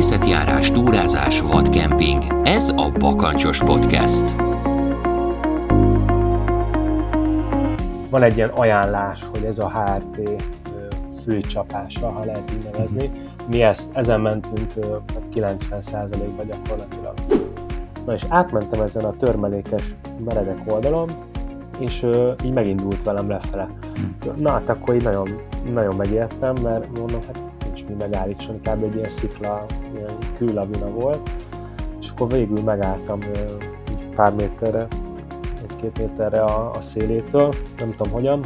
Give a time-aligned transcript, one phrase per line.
[0.00, 2.22] Természetjárás, túrázás, vadkemping.
[2.44, 4.34] Ez a Bakancsos Podcast.
[8.10, 10.42] Van egy ilyen ajánlás, hogy ez a HRT
[11.24, 13.10] főcsapása, ha lehet így nevezni.
[13.50, 14.72] Mi ezt, ezen mentünk
[15.34, 17.14] 90%-ba gyakorlatilag.
[18.06, 21.10] Na és átmentem ezen a törmelékes meredek oldalon,
[21.78, 22.06] és
[22.44, 23.68] így megindult velem lefele.
[24.36, 25.28] Na hát akkor így nagyon,
[25.72, 27.49] nagyon megijedtem, mert mondom, hát
[27.90, 28.82] mi megállítson, kb.
[28.82, 31.30] egy ilyen szikla, ilyen küllavina volt,
[32.00, 33.20] és akkor végül megálltam
[34.14, 34.86] pár méterre,
[35.68, 38.40] egy-két méterre a, a szélétől, nem tudom hogyan,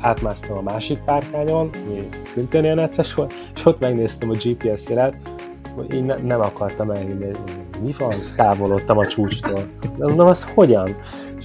[0.00, 5.16] átmásztam a másik párkányon, ami szintén ilyen necces volt, és ott megnéztem a GPS jelet,
[5.74, 7.30] hogy én ne, nem akartam elhinni,
[7.82, 9.66] mi van, távolodtam a csúcstól.
[9.96, 10.96] De mondom, az hogyan?
[11.38, 11.44] És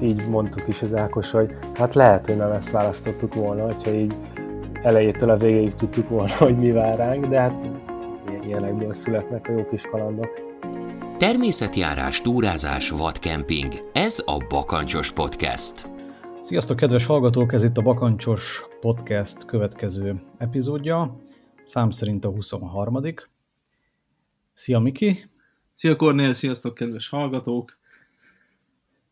[0.00, 4.14] így mondtuk is az Ákos, hogy hát lehet, hogy nem ezt választottuk volna, hogyha így
[4.82, 7.68] elejétől a végéig tudtuk volna, hogy mi vár ránk, de hát
[8.46, 10.30] ilyenekből születnek a jó kis kalandok.
[11.18, 13.72] Természetjárás, túrázás, vadkemping.
[13.92, 15.90] Ez a Bakancsos Podcast.
[16.40, 17.52] Sziasztok, kedves hallgatók!
[17.52, 21.20] Ez itt a Bakancsos Podcast következő epizódja,
[21.64, 23.02] szám szerint a 23.
[24.54, 25.30] Szia, Miki!
[25.72, 26.34] Szia, Kornél!
[26.34, 27.78] Sziasztok, kedves hallgatók!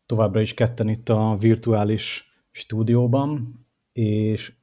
[0.05, 3.59] Továbbra is ketten itt a virtuális stúdióban,
[3.93, 4.53] és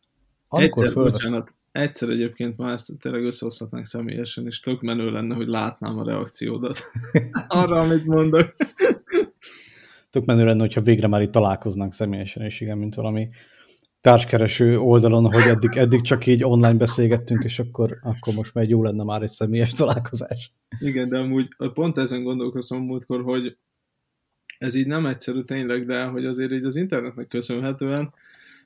[0.55, 1.13] amikor egyszer, fölvesz...
[1.13, 6.05] bocsánat, egyszer egyébként már ezt tényleg összehozhatnánk személyesen, és tök menő lenne, hogy látnám a
[6.05, 6.79] reakciódat
[7.49, 8.55] arra, amit mondok
[10.15, 13.29] tök menő lenne, hogyha végre már itt találkoznánk személyesen, és igen, mint valami
[14.01, 18.83] társkereső oldalon, hogy eddig, eddig csak így online beszélgettünk, és akkor, akkor most már jó
[18.83, 20.53] lenne már egy személyes találkozás.
[20.79, 23.57] Igen, de amúgy pont ezen gondolkozom múltkor, hogy
[24.59, 28.13] ez így nem egyszerű tényleg, de hogy azért így az internetnek köszönhetően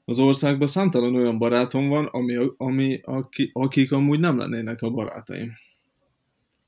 [0.09, 5.53] az országban számtalan olyan barátom van, ami, ami, aki, akik amúgy nem lennének a barátaim.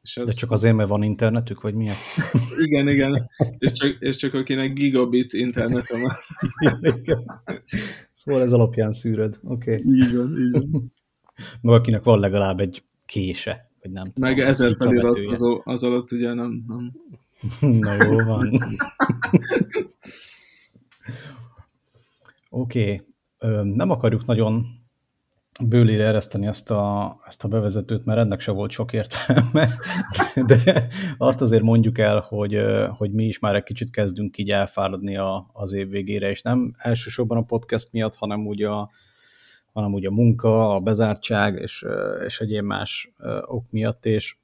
[0.03, 0.27] És ez...
[0.27, 1.97] De csak azért, mert van internetük, vagy miért?
[2.67, 3.31] igen, igen.
[3.59, 6.13] És csak, és csak akinek gigabit internete van.
[8.13, 9.41] szóval ez alapján szűröd.
[9.43, 9.77] Oké.
[9.77, 9.93] Okay.
[9.95, 10.93] Így van, így van.
[11.63, 14.31] Meg akinek van legalább egy kése, vagy nem tudom.
[14.31, 16.93] Meg ezer feliratkozó, az alatt ugye nem, nem.
[17.81, 18.59] Na jó van.
[22.51, 22.83] Oké.
[22.83, 23.09] Okay.
[23.63, 24.67] Nem akarjuk nagyon
[25.65, 29.69] bőlére ereszteni ezt a, ezt a bevezetőt, mert ennek se volt sok értelme,
[30.47, 32.61] de azt azért mondjuk el, hogy,
[32.97, 36.75] hogy mi is már egy kicsit kezdünk így elfáradni a, az év végére, és nem
[36.79, 38.91] elsősorban a podcast miatt, hanem úgy a,
[39.73, 41.87] hanem úgy a munka, a bezártság és,
[42.25, 43.13] és egyéb más
[43.47, 44.37] ok miatt, és,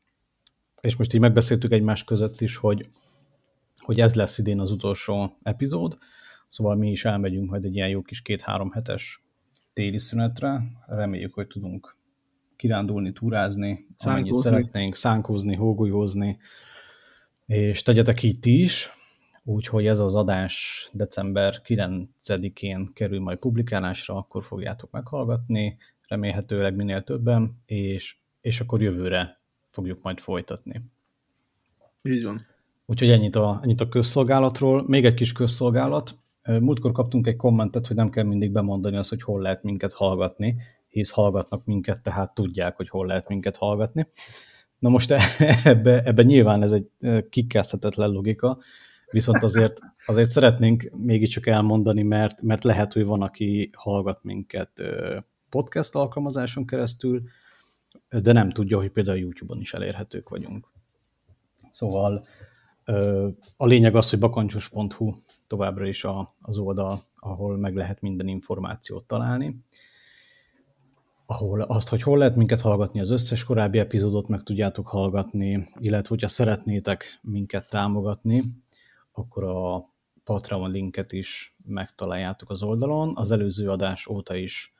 [0.80, 2.88] és most így megbeszéltük egymás között is, hogy,
[3.76, 5.98] hogy ez lesz idén az utolsó epizód,
[6.46, 9.24] szóval mi is elmegyünk majd egy ilyen jó kis két-három hetes
[9.72, 10.62] téli szünetre.
[10.86, 11.96] Reméljük, hogy tudunk
[12.56, 16.38] kirándulni, túrázni, amennyit szeretnénk, szánkózni, hógolyózni,
[17.46, 18.90] és tegyetek így ti is,
[19.44, 25.76] úgyhogy ez az adás december 9-én kerül majd publikálásra, akkor fogjátok meghallgatni,
[26.08, 30.82] remélhetőleg minél többen, és, és akkor jövőre fogjuk majd folytatni.
[32.02, 32.46] Így van.
[32.86, 34.84] Úgyhogy ennyit a, ennyit a közszolgálatról.
[34.86, 36.18] Még egy kis közszolgálat.
[36.46, 40.56] Múltkor kaptunk egy kommentet, hogy nem kell mindig bemondani azt, hogy hol lehet minket hallgatni,
[40.88, 44.08] hisz hallgatnak minket, tehát tudják, hogy hol lehet minket hallgatni.
[44.78, 45.14] Na most
[45.64, 46.88] ebbe, ebbe nyilván ez egy
[47.28, 48.58] kikkezdhetetlen logika,
[49.10, 54.82] viszont azért, azért szeretnénk mégiscsak elmondani, mert, mert lehet, hogy van, aki hallgat minket
[55.48, 57.22] podcast alkalmazáson keresztül,
[58.08, 60.68] de nem tudja, hogy például YouTube-on is elérhetők vagyunk.
[61.70, 62.24] Szóval
[63.56, 65.14] a lényeg az, hogy bakancsos.hu
[65.46, 69.64] továbbra is a, az oldal, ahol meg lehet minden információt találni.
[71.26, 76.08] Ahol azt, hogy hol lehet minket hallgatni, az összes korábbi epizódot meg tudjátok hallgatni, illetve
[76.08, 78.42] hogyha szeretnétek minket támogatni,
[79.12, 79.88] akkor a
[80.24, 83.16] Patreon linket is megtaláljátok az oldalon.
[83.16, 84.74] Az előző adás óta is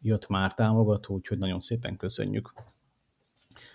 [0.00, 2.52] jött már támogató, úgyhogy nagyon szépen köszönjük.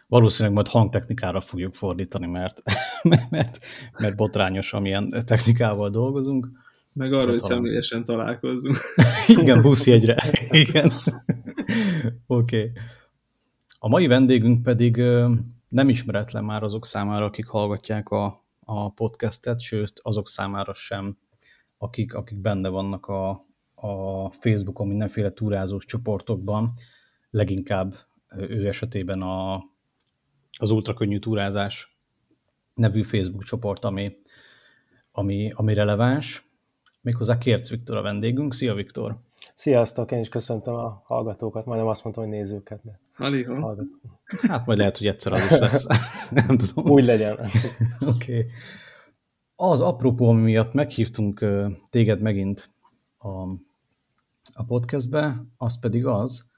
[0.08, 2.62] Valószínűleg majd hangtechnikára fogjuk fordítani, mert,
[3.30, 3.60] mert,
[4.00, 6.50] mert botrányos, amilyen technikával dolgozunk.
[6.94, 7.58] Meg arra, hogy talán...
[7.58, 8.78] személyesen találkozzunk.
[9.42, 10.18] Igen, buszjegyre.
[10.50, 10.92] Igen.
[12.28, 12.58] Oké.
[12.58, 12.72] Okay.
[13.80, 14.96] A mai vendégünk pedig
[15.70, 21.18] nem ismeretlen már azok számára, akik hallgatják a, a podcastet, sőt azok számára sem,
[21.78, 23.30] akik, akik benne vannak a,
[23.76, 26.72] a Facebookon mindenféle túrázós csoportokban,
[27.30, 27.96] leginkább
[28.38, 29.64] ő esetében a
[30.58, 31.98] az ultrakönnyű túrázás
[32.74, 34.18] nevű Facebook csoport, ami,
[35.12, 36.46] ami, ami releváns.
[37.02, 38.54] Méghozzá Kérc Viktor a vendégünk.
[38.54, 39.18] Szia Viktor!
[39.56, 42.80] Sziasztok, én is köszöntöm a hallgatókat, majdnem azt mondtam, hogy nézőket.
[42.84, 43.00] De
[44.48, 45.88] Hát majd lehet, hogy egyszer az is lesz.
[46.48, 46.92] Nem tudom.
[46.92, 47.34] Úgy legyen.
[47.40, 48.08] Oké.
[48.08, 48.46] okay.
[49.56, 51.46] Az apropó, ami miatt meghívtunk
[51.90, 52.70] téged megint
[53.18, 53.30] a,
[54.54, 56.50] a podcastbe, az pedig az,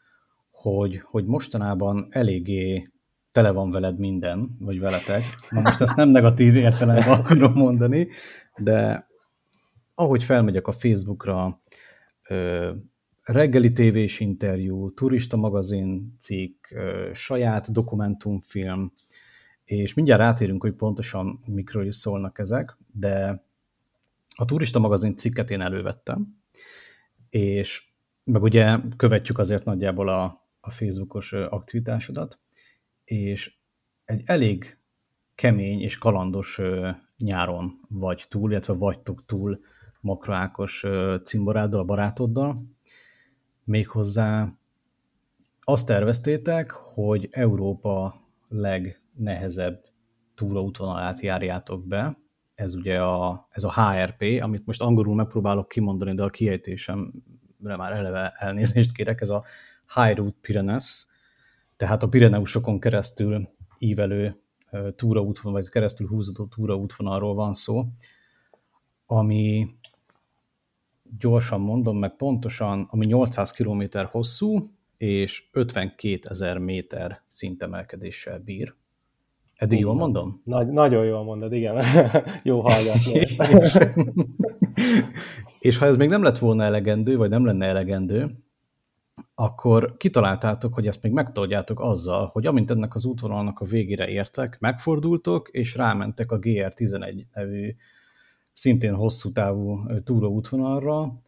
[0.51, 2.87] hogy, hogy mostanában eléggé
[3.39, 5.23] tele van veled minden, vagy veletek.
[5.49, 8.07] Na most ezt nem negatív értelemben akarom mondani,
[8.57, 9.07] de
[9.95, 11.61] ahogy felmegyek a Facebookra,
[13.21, 16.65] reggeli tévés interjú, turista magazin cikk,
[17.13, 18.93] saját dokumentumfilm,
[19.63, 23.43] és mindjárt rátérünk, hogy pontosan mikről is szólnak ezek, de
[24.35, 26.27] a turista magazin cikket én elővettem,
[27.29, 27.83] és
[28.23, 32.39] meg ugye követjük azért nagyjából a, a Facebookos aktivitásodat,
[33.09, 33.57] és
[34.05, 34.77] egy elég
[35.35, 36.61] kemény és kalandos
[37.17, 39.59] nyáron vagy túl, illetve vagytok túl
[40.01, 40.85] Makroákos
[41.23, 42.57] cimboráddal, barátoddal.
[43.63, 44.53] Méghozzá
[45.59, 49.83] azt terveztétek, hogy Európa legnehezebb
[50.35, 52.17] túraútvonalát járjátok be.
[52.55, 57.91] Ez ugye a, ez a HRP, amit most angolul megpróbálok kimondani, de a kiejtésemre már
[57.91, 59.43] eleve elnézést kérek, ez a
[59.95, 61.08] High Route Pyrenees,
[61.79, 64.41] tehát a Pireneusokon keresztül ívelő
[64.95, 67.83] túraútvonal, vagy keresztül húzódó túraútvonalról van szó,
[69.05, 69.67] ami
[71.19, 78.73] gyorsan mondom meg pontosan, ami 800 km hosszú, és 52 ezer méter szintemelkedéssel bír.
[79.55, 80.41] Eddig jól mondom?
[80.43, 81.83] Nagy, nagyon jól mondod, igen.
[82.43, 83.11] Jó hallgatni.
[83.11, 83.37] és,
[85.69, 88.43] és ha ez még nem lett volna elegendő, vagy nem lenne elegendő,
[89.39, 94.57] akkor kitaláltátok, hogy ezt még megtoldjátok azzal, hogy amint ennek az útvonalnak a végére értek,
[94.59, 97.75] megfordultok, és rámentek a GR11 nevű
[98.53, 101.21] szintén hosszú távú túróútvonalra,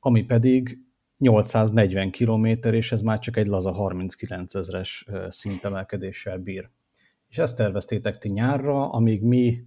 [0.00, 0.78] ami pedig
[1.18, 6.70] 840 km, és ez már csak egy laza 39 ezres szintemelkedéssel bír.
[7.28, 9.66] És ezt terveztétek ti nyárra, amíg mi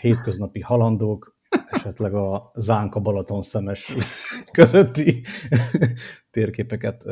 [0.00, 1.35] hétköznapi halandók
[1.76, 3.92] esetleg a Zánka Balaton szemes
[4.52, 5.24] közötti
[6.30, 7.04] térképeket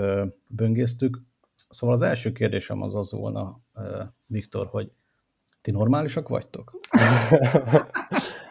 [0.47, 1.21] böngésztük.
[1.69, 3.61] Szóval az első kérdésem az az volna,
[4.27, 4.91] Viktor, hogy
[5.61, 6.81] ti normálisak vagytok?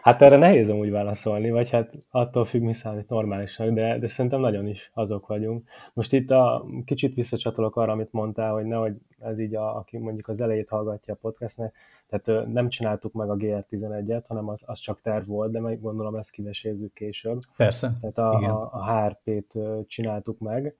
[0.04, 4.40] hát erre nehéz úgy válaszolni, vagy hát attól függ, mi számít normálisnak, de, de szerintem
[4.40, 5.68] nagyon is azok vagyunk.
[5.92, 10.28] Most itt a kicsit visszacsatolok arra, amit mondtál, hogy nehogy ez így, a, aki mondjuk
[10.28, 11.74] az elejét hallgatja a podcastnek,
[12.08, 16.14] tehát nem csináltuk meg a GR11-et, hanem az, az csak terv volt, de meg gondolom
[16.14, 17.40] ezt kivesézzük később.
[17.56, 17.92] Persze.
[18.00, 20.76] Tehát a, a, a HRP-t csináltuk meg.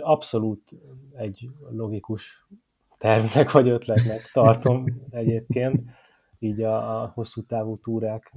[0.00, 0.70] Abszolút
[1.16, 2.46] egy logikus
[2.98, 5.82] tervnek vagy ötletnek tartom egyébként,
[6.38, 8.32] így a, a hosszú távú túrák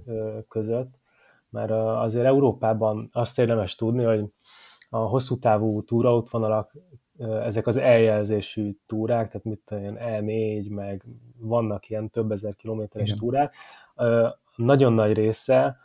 [0.47, 0.99] között,
[1.49, 4.23] mert azért Európában azt érdemes tudni, hogy
[4.89, 6.73] a hosszú távú túraútvonalak,
[7.43, 11.03] ezek az eljelzésű túrák, tehát mit olyan E4, meg
[11.37, 13.19] vannak ilyen több ezer kilométeres Igen.
[13.19, 13.55] túrák,
[14.55, 15.77] nagyon nagy része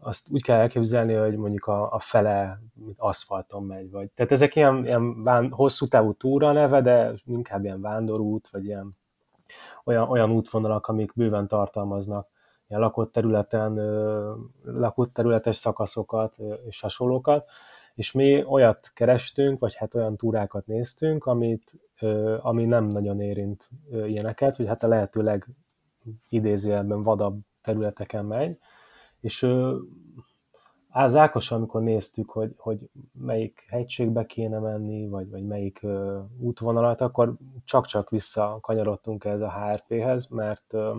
[0.00, 2.60] azt úgy kell elképzelni, hogy mondjuk a, a fele
[2.96, 4.10] aszfalton megy, vagy.
[4.10, 8.96] Tehát ezek ilyen, ilyen ván, hosszú távú túra neve, de inkább ilyen vándorút, vagy ilyen
[9.84, 12.28] olyan, olyan útvonalak, amik bőven tartalmaznak
[12.68, 13.74] ilyen lakott területen,
[14.62, 16.36] lakott területes szakaszokat
[16.66, 17.48] és hasonlókat,
[17.94, 21.78] és mi olyat kerestünk, vagy hát olyan túrákat néztünk, amit,
[22.40, 25.48] ami nem nagyon érint ilyeneket, vagy hát a lehetőleg
[26.28, 28.58] idézőjelben vadabb területeken megy,
[29.20, 29.46] és
[30.90, 37.00] az Ákos, amikor néztük, hogy, hogy melyik hegységbe kéne menni, vagy, vagy melyik uh, útvonalat,
[37.00, 40.96] akkor csak-csak visszakanyarodtunk ez a HRP-hez, mert uh,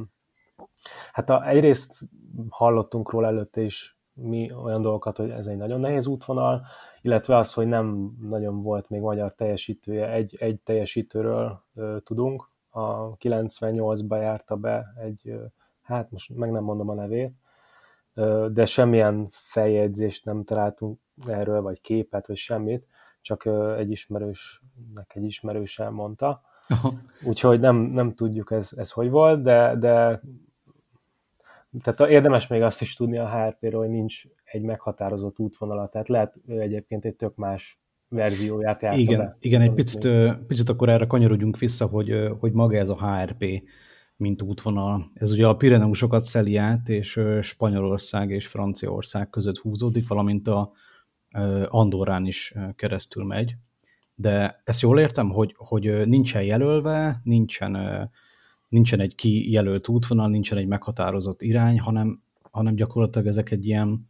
[1.12, 2.04] hát a, egyrészt
[2.50, 6.66] hallottunk róla előtte is mi olyan dolgokat, hogy ez egy nagyon nehéz útvonal,
[7.02, 13.18] illetve az, hogy nem nagyon volt még magyar teljesítője, egy, egy teljesítőről uh, tudunk, a
[13.18, 15.42] 98-ba járta be egy, uh,
[15.82, 17.34] hát most meg nem mondom a nevét,
[18.52, 22.88] de semmilyen feljegyzést nem találtunk erről, vagy képet, vagy semmit,
[23.22, 23.46] csak
[23.78, 26.42] egy ismerősnek egy ismerős elmondta.
[27.24, 30.22] Úgyhogy nem, nem tudjuk ez, ez hogy volt, de, de
[31.84, 36.36] tehát érdemes még azt is tudni a HRP-ről, hogy nincs egy meghatározott útvonala, tehát lehet
[36.48, 39.38] ő egyébként egy tök más verzióját járta Igen, be.
[39.40, 40.08] igen egy picit,
[40.48, 43.64] picit akkor erre kanyarodjunk vissza, hogy, hogy maga ez a HRP
[44.20, 45.12] mint útvonal.
[45.14, 50.72] Ez ugye a Pireneusokat szeli át, és Spanyolország és Franciaország között húzódik, valamint a
[51.68, 53.56] Andorrán is keresztül megy.
[54.16, 57.78] De ezt jól értem, hogy, hogy nincsen jelölve, nincsen,
[58.68, 64.09] nincsen egy kijelölt útvonal, nincsen egy meghatározott irány, hanem, hanem gyakorlatilag ezek egy ilyen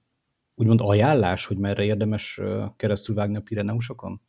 [0.60, 2.42] úgymond ajánlás, hogy merre érdemes
[2.76, 4.22] keresztülvágni a Pireneusokon?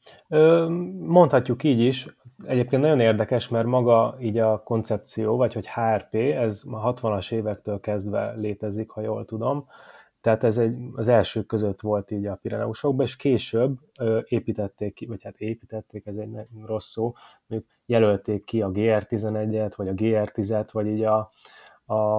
[0.99, 2.09] Mondhatjuk így is.
[2.45, 7.81] Egyébként nagyon érdekes, mert maga így a koncepció, vagy hogy HRP, ez a 60-as évektől
[7.81, 9.67] kezdve létezik, ha jól tudom.
[10.21, 15.07] Tehát ez egy, az első között volt így a Pireneusokban, és később ö, építették ki,
[15.07, 17.13] vagy hát építették, ez egy rossz szó,
[17.47, 21.31] mondjuk jelölték ki a GR11-et, vagy a GR10-et, vagy így a,
[21.85, 22.19] a,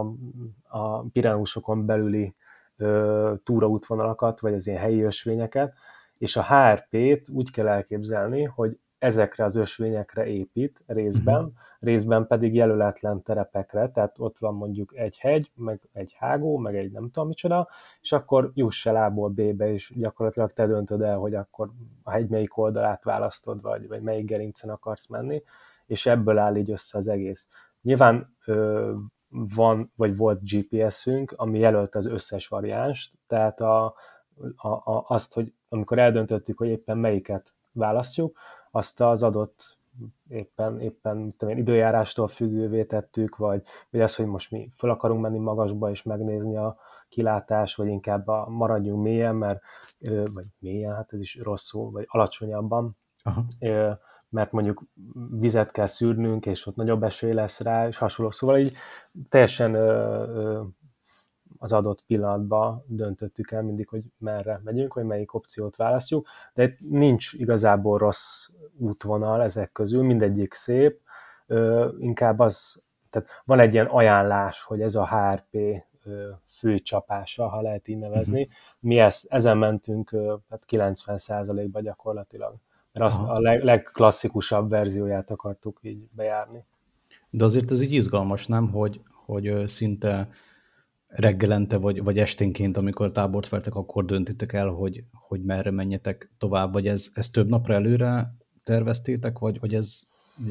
[0.68, 2.36] a Pireneusokon belüli
[3.44, 5.74] túraútvonalakat, vagy az ilyen helyi ösvényeket,
[6.18, 11.54] és a HRP-t úgy kell elképzelni, hogy ezekre az ösvényekre épít részben, uh-huh.
[11.80, 16.92] részben pedig jelöletlen terepekre, tehát ott van mondjuk egy hegy, meg egy hágó, meg egy
[16.92, 17.70] nem tudom micsoda,
[18.02, 21.70] és akkor juss el A-ból B-be, és gyakorlatilag te döntöd el, hogy akkor
[22.04, 25.44] a hegy melyik oldalát választod, vagy, vagy melyik gerincen akarsz menni,
[25.86, 27.48] és ebből áll így össze az egész.
[27.82, 28.94] Nyilván ö,
[29.32, 33.86] van, vagy volt GPS-ünk, ami jelölt az összes variánst, tehát a,
[34.56, 38.38] a, a, azt, hogy amikor eldöntöttük, hogy éppen melyiket választjuk,
[38.72, 39.78] azt az adott
[40.30, 45.22] éppen, éppen tudom én, időjárástól függővé tettük, vagy, vagy az, hogy most mi fel akarunk
[45.22, 46.78] menni magasba és megnézni a
[47.10, 49.62] kilátás, vagy inkább a, maradjunk mélyen, mert,
[50.34, 53.46] vagy mélyen, hát ez is rosszul, vagy alacsonyabban, Aha.
[54.32, 54.84] Mert mondjuk
[55.30, 58.32] vizet kell szűrnünk, és ott nagyobb esély lesz rá, és hasonló.
[58.32, 58.74] Szóval így
[59.30, 59.76] teljesen
[61.58, 66.78] az adott pillanatban döntöttük el mindig, hogy merre megyünk, hogy melyik opciót választjuk, de itt
[66.90, 68.48] nincs igazából rossz
[68.78, 71.02] útvonal ezek közül, mindegyik szép,
[72.00, 75.58] inkább az, tehát van egy ilyen ajánlás, hogy ez a HRP
[76.46, 78.42] fő csapása, ha lehet így nevezni.
[78.42, 78.56] Uh-huh.
[78.80, 80.10] Mi ezt, ezen mentünk
[80.50, 82.56] hát 90%-ba gyakorlatilag,
[82.94, 83.34] mert azt Aha.
[83.34, 86.66] a leg, legklasszikusabb verzióját akartuk így bejárni.
[87.30, 90.30] De azért ez így izgalmas, nem, hogy, hogy szinte
[91.08, 96.74] reggelente vagy, vagy esténként, amikor tábort vertek, akkor döntitek el, hogy, hogy merre menjetek tovább,
[96.74, 100.02] vagy ez, ez több napra előre terveztétek, vagy, vagy ez,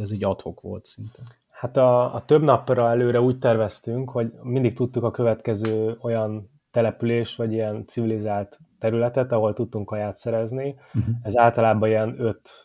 [0.01, 1.19] ez így adhok volt szinte?
[1.49, 7.37] Hát a, a több napra előre úgy terveztünk, hogy mindig tudtuk a következő olyan települést,
[7.37, 10.77] vagy ilyen civilizált területet, ahol tudtunk kaját szerezni.
[10.95, 11.15] Uh-huh.
[11.23, 12.17] Ez általában ilyen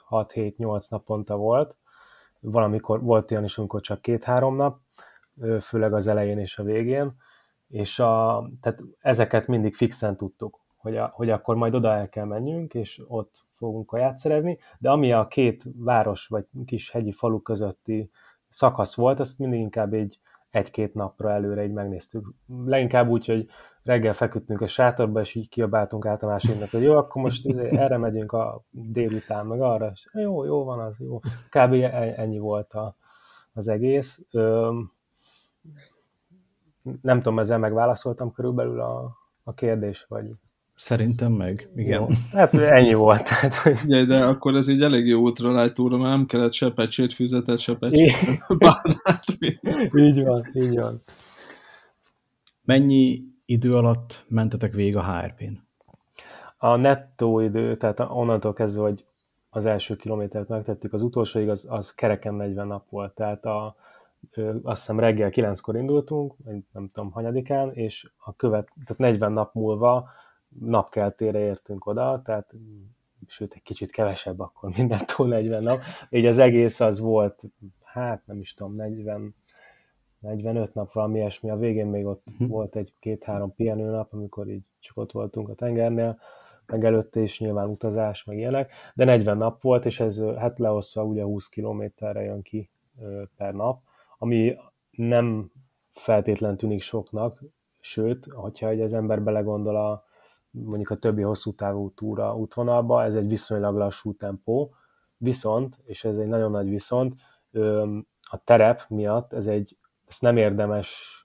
[0.10, 1.76] 5-6-7-8 naponta volt.
[2.40, 4.80] Valamikor volt olyan is, amikor csak két-három nap,
[5.62, 7.16] főleg az elején és a végén
[7.68, 12.26] és a, tehát ezeket mindig fixen tudtuk, hogy, a, hogy akkor majd oda el kell
[12.26, 17.42] menjünk, és ott fogunk kaját szerezni, de ami a két város vagy kis hegyi falu
[17.42, 18.10] közötti
[18.50, 20.20] szakasz volt, azt mindig inkább egy
[20.56, 22.34] egy-két napra előre így megnéztük.
[22.66, 23.48] Leginkább úgy, hogy
[23.84, 27.78] reggel feküdtünk a sátorba, és így kiabáltunk át a másiknak, hogy jó, akkor most izé
[27.78, 31.20] erre megyünk a délután, meg arra, és jó, jó van az, jó.
[31.50, 31.74] Kb.
[31.74, 32.96] E-, ennyi volt a,
[33.54, 34.26] az egész.
[37.02, 40.32] Nem tudom, ezzel megválaszoltam körülbelül a, a kérdés, vagy...
[40.76, 42.00] Szerintem meg, igen.
[42.00, 42.08] Jó.
[42.32, 43.24] Hát ennyi volt.
[43.24, 43.78] Tehát, hogy...
[43.86, 47.76] ja, de akkor ez így elég jó ultralájtóra, mert nem kellett se pecsét füzetet, se
[47.76, 48.14] pecsét
[48.58, 49.24] bárnát.
[49.94, 51.02] így van, így van.
[52.64, 55.54] Mennyi idő alatt mentetek végig a HRP-n?
[56.58, 59.06] A nettó idő, tehát onnantól kezdve, hogy
[59.50, 63.14] az első kilométert megtettük, az utolsóig az, az kereken 40 nap volt.
[63.14, 63.76] Tehát a,
[64.64, 66.34] azt hiszem reggel 9-kor indultunk,
[66.74, 70.10] nem tudom, hanyadikán, és a követ, tehát 40 nap múlva
[70.60, 72.54] napkeltére értünk oda, tehát
[73.28, 75.78] sőt, egy kicsit kevesebb akkor mindentől 40 nap.
[76.10, 77.44] Így az egész az volt,
[77.84, 79.36] hát nem is tudom, 40,
[80.20, 82.48] 45 nap valami ilyesmi, a végén még ott uh-huh.
[82.48, 86.20] volt egy két-három pihenőnap, amikor így csak ott voltunk a tengernél,
[86.66, 91.04] meg előtte is nyilván utazás, meg ilyenek, de 40 nap volt, és ez hát leosztva
[91.04, 92.70] ugye 20 kilométerre jön ki
[93.38, 93.82] per nap,
[94.18, 94.58] ami
[94.92, 95.52] nem
[95.92, 97.44] feltétlen tűnik soknak,
[97.80, 100.04] sőt, hogyha egy az ember belegondol a
[100.64, 104.74] mondjuk a többi hosszú távú túra útvonalba, ez egy viszonylag lassú tempó,
[105.18, 107.16] viszont, és ez egy nagyon nagy viszont,
[108.22, 111.24] a terep miatt ez egy, ezt nem érdemes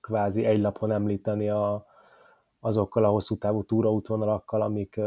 [0.00, 1.86] kvázi egy lapon említeni a,
[2.60, 5.00] azokkal a hosszú távú túraútvonalakkal, amik,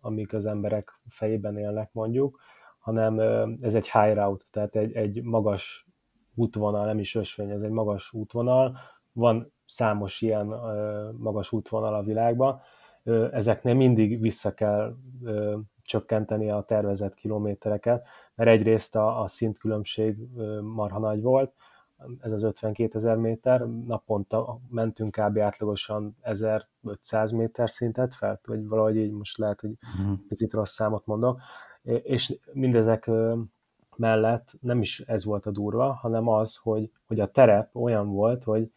[0.00, 2.40] amik az emberek fejében élnek mondjuk,
[2.78, 3.20] hanem
[3.60, 5.86] ez egy high route, tehát egy, egy magas
[6.34, 8.78] útvonal, nem is ösvény, ez egy magas útvonal,
[9.18, 10.46] van számos ilyen
[11.16, 12.60] magas útvonal a világban,
[13.32, 14.94] ezeknél mindig vissza kell
[15.82, 20.16] csökkenteni a tervezett kilométereket, mert egyrészt a, a szintkülönbség
[20.60, 21.52] marha nagy volt,
[22.20, 25.38] ez az 52 ezer méter, naponta mentünk kb.
[25.38, 30.18] átlagosan 1500 méter szintet fel, vagy valahogy így most lehet, hogy uh-huh.
[30.28, 31.40] picit rossz számot mondok,
[31.82, 33.10] és mindezek
[33.96, 38.44] mellett nem is ez volt a durva, hanem az, hogy, hogy a terep olyan volt,
[38.44, 38.70] hogy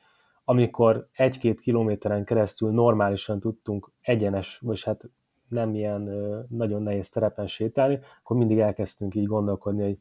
[0.51, 5.09] amikor egy-két kilométeren keresztül normálisan tudtunk egyenes, vagy hát
[5.47, 6.09] nem ilyen
[6.49, 9.97] nagyon nehéz terepen sétálni, akkor mindig elkezdtünk így gondolkodni, hogy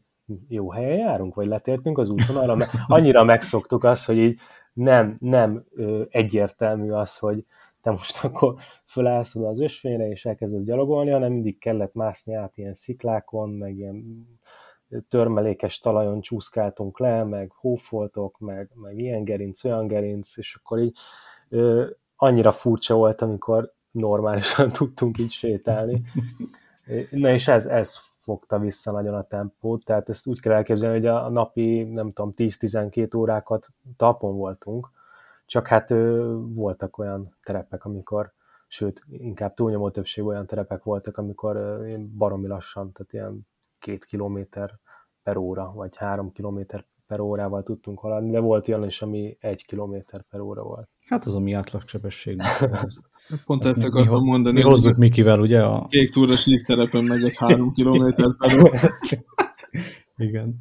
[0.49, 4.39] jó helyen járunk, vagy letértünk az útvonalra, mert annyira megszoktuk azt, hogy így
[4.73, 5.65] nem, nem
[6.09, 7.45] egyértelmű az, hogy
[7.83, 8.55] te most akkor
[8.85, 13.77] fölállsz oda az ösvényre, és elkezdesz gyalogolni, hanem mindig kellett mászni át ilyen sziklákon, meg
[13.77, 14.27] ilyen
[15.09, 20.97] törmelékes talajon csúszkáltunk le, meg hófoltok, meg, meg ilyen gerinc, olyan gerinc, és akkor így
[21.49, 26.03] ö, annyira furcsa volt, amikor normálisan tudtunk így sétálni.
[27.11, 31.07] Na és ez, ez fogta vissza nagyon a tempót, tehát ezt úgy kell elképzelni, hogy
[31.07, 34.91] a napi, nem tudom, 10-12 órákat talpon voltunk,
[35.47, 38.33] csak hát ö, voltak olyan terepek, amikor,
[38.67, 43.47] sőt, inkább túlnyomó többség olyan terepek voltak, amikor ö, baromi lassan, tehát ilyen
[43.81, 44.79] két kilométer
[45.23, 49.65] per óra, vagy három kilométer per órával tudtunk haladni, de volt olyan is, ami egy
[49.65, 50.89] kilométer per óra volt.
[51.07, 52.41] Hát az a mi átlagsebesség.
[53.47, 54.55] Pont ezt, ezt akartam mi, mondani.
[54.55, 55.63] Mi hozzuk Mikivel, ugye?
[55.63, 55.87] A...
[55.89, 58.79] Kék túros terepen megy egy három kilométer per óra.
[60.17, 60.57] Igen.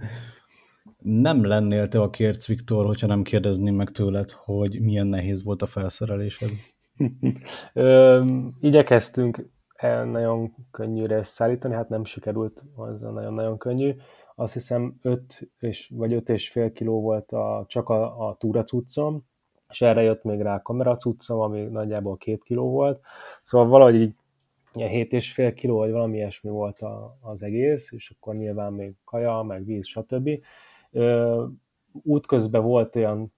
[0.97, 5.61] Nem lennél te a kérc, Viktor, hogyha nem kérdezném meg tőled, hogy milyen nehéz volt
[5.61, 6.49] a felszerelésed?
[7.73, 8.25] Ö,
[8.59, 9.49] igyekeztünk
[9.87, 13.95] nagyon könnyűre szállítani, hát nem sikerült, az nagyon-nagyon könnyű.
[14.35, 18.63] Azt hiszem 5 és, vagy 5 és fél kiló volt a, csak a, a túra
[18.63, 19.25] cuccom,
[19.69, 23.01] és erre jött még rá a kamera cuccom, ami nagyjából 2 kiló volt.
[23.43, 24.15] Szóval valahogy így
[24.73, 28.73] ilyen 7 és fél kiló, vagy valami ilyesmi volt a, az egész, és akkor nyilván
[28.73, 30.29] még kaja, meg víz, stb.
[30.91, 31.45] Ö,
[32.03, 33.33] útközben volt olyan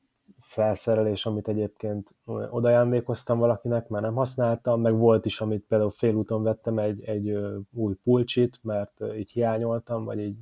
[0.52, 6.80] felszerelés, amit egyébként odajándékoztam valakinek, már nem használtam, meg volt is, amit például félúton vettem
[6.80, 7.38] egy, egy
[7.74, 10.38] új pulcsit, mert így hiányoltam, vagy így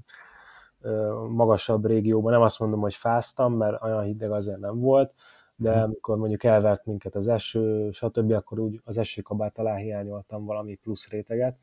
[1.30, 5.14] magasabb régióban, nem azt mondom, hogy fáztam, mert olyan hideg azért nem volt,
[5.56, 5.84] de mhm.
[5.84, 11.10] amikor mondjuk elvert minket az eső, stb., akkor úgy az esőkabát alá hiányoltam valami plusz
[11.10, 11.58] réteget.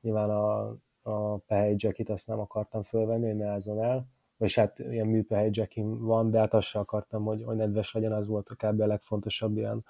[0.00, 4.06] Nyilván a, a pehely jacket azt nem akartam fölvenni, hogy ne állzon el,
[4.42, 8.12] vagyis hát ilyen műpehely jackim van, de hát azt sem akartam, hogy, hogy nedves legyen,
[8.12, 8.80] az volt kb.
[8.80, 9.84] a legfontosabb ilyen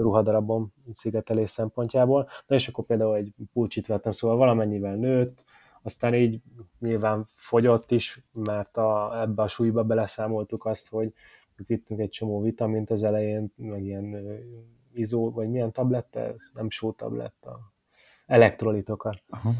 [0.00, 2.28] ruhadarabom szigetelés szempontjából.
[2.46, 5.44] Na és akkor például egy pulcsit vettem, szóval valamennyivel nőtt,
[5.82, 6.40] aztán így
[6.78, 11.12] nyilván fogyott is, mert a, ebbe a súlyba beleszámoltuk azt, hogy
[11.66, 14.24] vittünk egy csomó vitamint az elején, meg ilyen
[14.92, 17.73] izó, vagy milyen tabletta, nem só tabletta,
[18.26, 19.22] elektrolitokat.
[19.28, 19.52] Aha.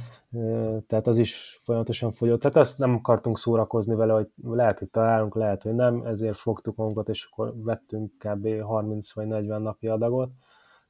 [0.86, 2.40] Tehát az is folyamatosan fogyott.
[2.40, 6.76] Tehát azt nem akartunk szórakozni vele, hogy lehet, hogy találunk, lehet, hogy nem, ezért fogtuk
[6.76, 8.60] magunkat, és akkor vettünk kb.
[8.60, 10.30] 30 vagy 40 napi adagot,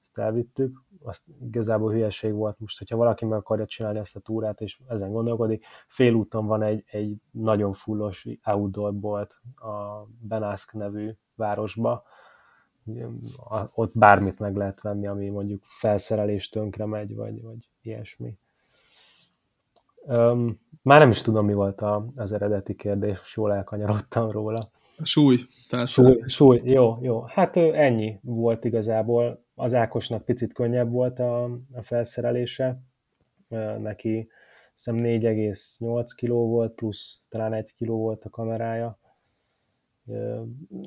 [0.01, 4.61] ezt elvittük, azt igazából hülyeség volt most, hogyha valaki meg akarja csinálni ezt a túrát,
[4.61, 12.03] és ezen gondolkodik, félúton van egy, egy nagyon fullos outdoor bolt a Benászk nevű városba,
[13.75, 18.39] ott bármit meg lehet venni, ami mondjuk felszerelés tönkre megy, vagy, vagy ilyesmi.
[20.07, 24.71] Um, már nem is tudom, mi volt a, az eredeti kérdés, és jól elkanyarodtam róla.
[24.97, 25.39] A súly,
[25.85, 27.23] súly, súly, jó, jó.
[27.23, 29.45] Hát ennyi volt igazából.
[29.55, 32.81] Az Ákosnak picit könnyebb volt a, a felszerelése.
[33.79, 34.29] Neki
[34.75, 38.99] hiszem 4,8 kg volt, plusz talán 1 kg volt a kamerája.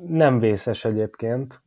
[0.08, 1.62] Nem vészes egyébként,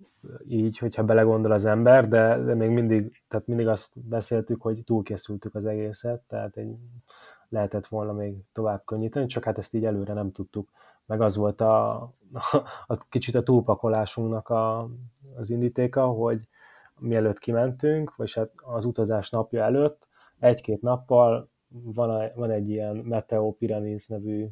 [0.48, 5.54] így, hogyha belegondol az ember, de, de még mindig, tehát mindig azt beszéltük, hogy túlkészültük
[5.54, 6.76] az egészet, tehát egy,
[7.48, 10.70] lehetett volna még tovább könnyíteni, csak hát ezt így előre nem tudtuk.
[11.06, 12.00] Meg az volt a,
[12.32, 14.88] a, a kicsit a túlpakolásunknak a,
[15.36, 16.40] az indítéka, hogy
[16.98, 20.06] mielőtt kimentünk, vagy hát az utazás napja előtt,
[20.38, 24.46] egy-két nappal van, a, van egy ilyen Meteo Pyrenees nevű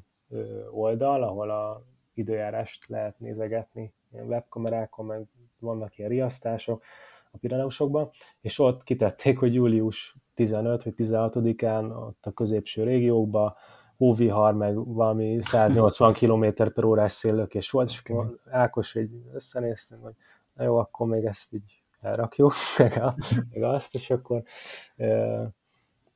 [0.70, 1.82] oldal, ahol a
[2.18, 3.92] időjárást lehet nézegetni.
[4.12, 5.26] Ilyen webkamerákon, meg
[5.58, 6.84] vannak ilyen riasztások
[7.30, 13.54] a Pireneusokban, és ott kitették, hogy július 15 vagy 16-án ott a középső régiókban
[13.96, 20.14] hóvihar, meg valami 180 km per órás széllökés volt, és akkor Ákos egy összenéztünk, hogy
[20.54, 23.14] na jó, akkor még ezt így elrakjuk, meg, a,
[23.50, 24.42] meg azt, és akkor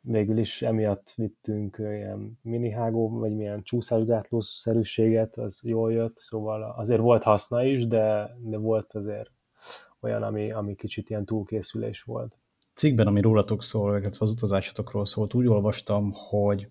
[0.03, 7.01] végül is emiatt vittünk ilyen minihágó, vagy milyen csúszásgátló szerűséget, az jól jött, szóval azért
[7.01, 9.31] volt haszna is, de, de volt azért
[10.01, 12.37] olyan, ami, ami kicsit ilyen túlkészülés volt.
[12.75, 16.69] Cikkben, ami rólatok szól, illetve az utazásotokról szólt, úgy olvastam, hogy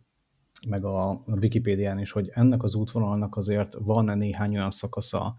[0.68, 5.36] meg a Wikipédián is, hogy ennek az útvonalnak azért van-e néhány olyan szakasza,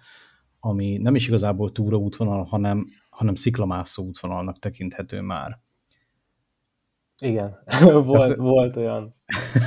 [0.60, 5.60] ami nem is igazából túra útvonal, hanem, hanem sziklamászó útvonalnak tekinthető már.
[7.22, 7.58] Igen,
[8.04, 9.14] volt, hát, volt olyan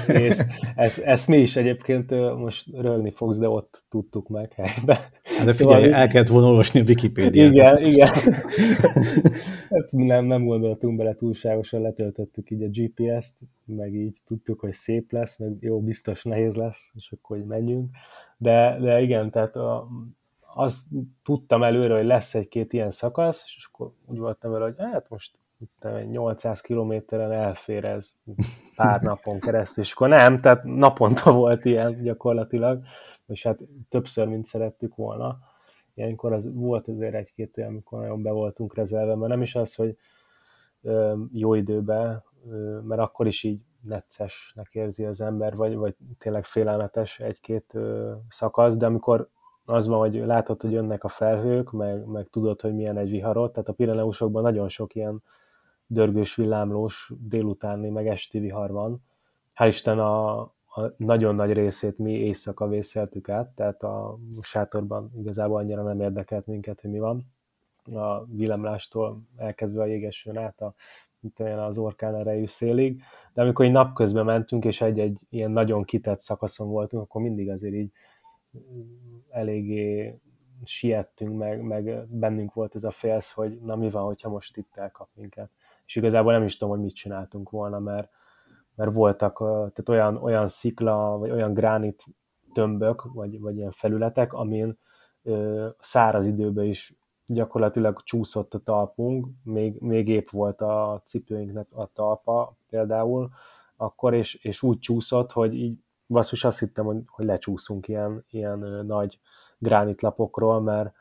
[0.08, 0.38] és
[0.76, 4.98] ezt, ezt mi is egyébként most rögni fogsz, de ott tudtuk meg helyben.
[5.24, 7.52] Hát de figyelj, szóval, el kellett volna olvasni a Wikipédiát.
[7.52, 8.10] Igen, igen.
[9.70, 15.12] Hát nem, nem gondoltunk bele túlságosan, letöltöttük így a GPS-t, meg így tudtuk, hogy szép
[15.12, 17.89] lesz, meg jó, biztos nehéz lesz, és akkor hogy menjünk.
[18.38, 19.88] De, de igen, tehát a,
[20.56, 20.86] azt
[21.24, 25.38] tudtam előre, hogy lesz egy-két ilyen szakasz, és akkor úgy voltam vele, hogy hát most
[26.10, 28.15] 800 kilométeren elfér ez
[28.76, 32.84] pár napon keresztül, és akkor nem, tehát naponta volt ilyen gyakorlatilag,
[33.28, 35.38] és hát többször, mint szerettük volna.
[35.94, 39.76] Ilyenkor az, volt azért egy-két olyan, amikor nagyon be voltunk rezelve, mert nem is az,
[39.76, 39.98] hogy
[41.32, 42.24] jó időben,
[42.84, 47.78] mert akkor is így neccesnek érzi az ember, vagy, vagy tényleg félelmetes egy-két
[48.28, 49.30] szakasz, de amikor
[49.65, 53.54] az van, hogy látod, hogy jönnek a felhők, meg, meg tudod, hogy milyen egy viharot,
[53.54, 55.24] tehát a Pireneusokban nagyon sok ilyen
[55.88, 59.04] dörgős, villámlós délutáni, meg esti vihar van.
[59.56, 65.58] Hál' Isten a, a nagyon nagy részét mi éjszaka vészeltük át, tehát a sátorban igazából
[65.58, 67.34] annyira nem érdekelt minket, hogy mi van.
[67.93, 70.74] A villámlástól elkezdve a jégesőn át a,
[71.43, 73.02] az orkán erejű szélig,
[73.34, 77.74] de amikor így napközben mentünk, és egy-egy ilyen nagyon kitett szakaszon voltunk, akkor mindig azért
[77.74, 77.91] így
[79.30, 80.19] eléggé
[80.63, 84.76] siettünk, meg, meg bennünk volt ez a félsz, hogy na mi van, hogyha most itt
[84.76, 85.50] elkap minket.
[85.86, 88.10] És igazából nem is tudom, hogy mit csináltunk volna, mert,
[88.76, 92.04] mert voltak tehát olyan, olyan szikla, vagy olyan gránit
[92.54, 94.80] tömbök, vagy, vagy ilyen felületek, amin
[95.24, 96.95] ö, száraz időben is
[97.26, 103.30] gyakorlatilag csúszott a talpunk, még, még épp volt a cipőinknek a talpa például,
[103.76, 108.60] akkor, és, és úgy csúszott, hogy így basszus azt hittem, hogy, hogy lecsúszunk ilyen, ilyen
[108.86, 109.19] nagy
[109.58, 110.93] gránitlapokról, mert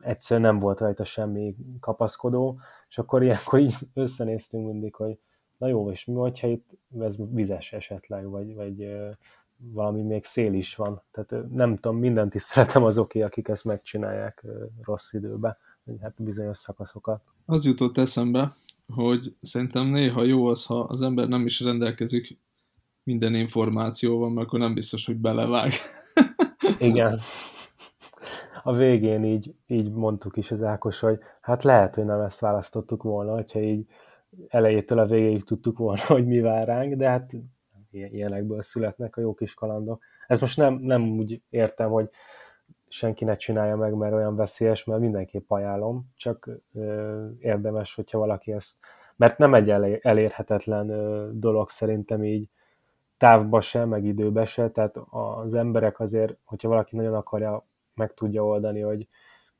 [0.00, 5.18] egyszerűen nem volt rajta semmi kapaszkodó, és akkor ilyenkor így összenéztünk mindig, hogy
[5.56, 8.92] na jó, és mi, hogyha itt ez vizes esetleg, vagy, vagy
[9.56, 11.02] valami még szél is van.
[11.10, 14.44] Tehát nem tudom, mindent is szeretem az oké, akik ezt megcsinálják
[14.82, 15.56] rossz időben,
[16.00, 17.22] hát bizonyos szakaszokat.
[17.46, 18.54] Az jutott eszembe,
[18.94, 22.38] hogy szerintem néha jó az, ha az ember nem is rendelkezik
[23.02, 25.72] minden információval, mert akkor nem biztos, hogy belevág.
[26.78, 27.18] Igen.
[28.62, 33.02] A végén így, így mondtuk is az Ákos, hogy hát lehet, hogy nem ezt választottuk
[33.02, 33.86] volna, hogyha így
[34.48, 37.32] elejétől a végéig tudtuk volna, hogy mi vár ránk, de hát
[37.90, 40.02] ilyenekből születnek a jó kis kalandok.
[40.26, 42.10] Ez most nem, nem úgy értem, hogy
[42.88, 48.52] senki ne csinálja meg, mert olyan veszélyes, mert mindenképp ajánlom, csak ö, érdemes, hogyha valaki
[48.52, 48.76] ezt,
[49.16, 49.70] mert nem egy
[50.00, 52.48] elérhetetlen ö, dolog szerintem így
[53.16, 57.66] távba se, meg időbe se, tehát az emberek azért, hogyha valaki nagyon akarja,
[58.00, 59.08] meg tudja oldani, hogy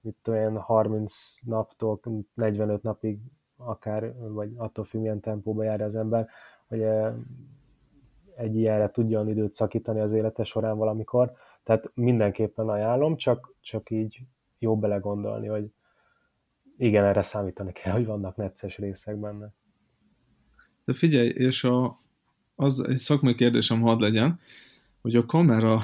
[0.00, 2.00] mit olyan 30 naptól
[2.34, 3.18] 45 napig
[3.56, 6.28] akár, vagy attól függ, milyen tempóba jár az ember,
[6.68, 7.14] hogy eh,
[8.36, 11.32] egy ilyenre tudjon időt szakítani az élete során valamikor.
[11.62, 14.20] Tehát mindenképpen ajánlom, csak, csak így
[14.58, 15.72] jó belegondolni, hogy
[16.76, 19.52] igen, erre számítani kell, hogy vannak necces részek benne.
[20.84, 22.00] De figyelj, és a,
[22.54, 24.40] az egy szakmai kérdésem hadd legyen,
[25.00, 25.80] hogy a kamera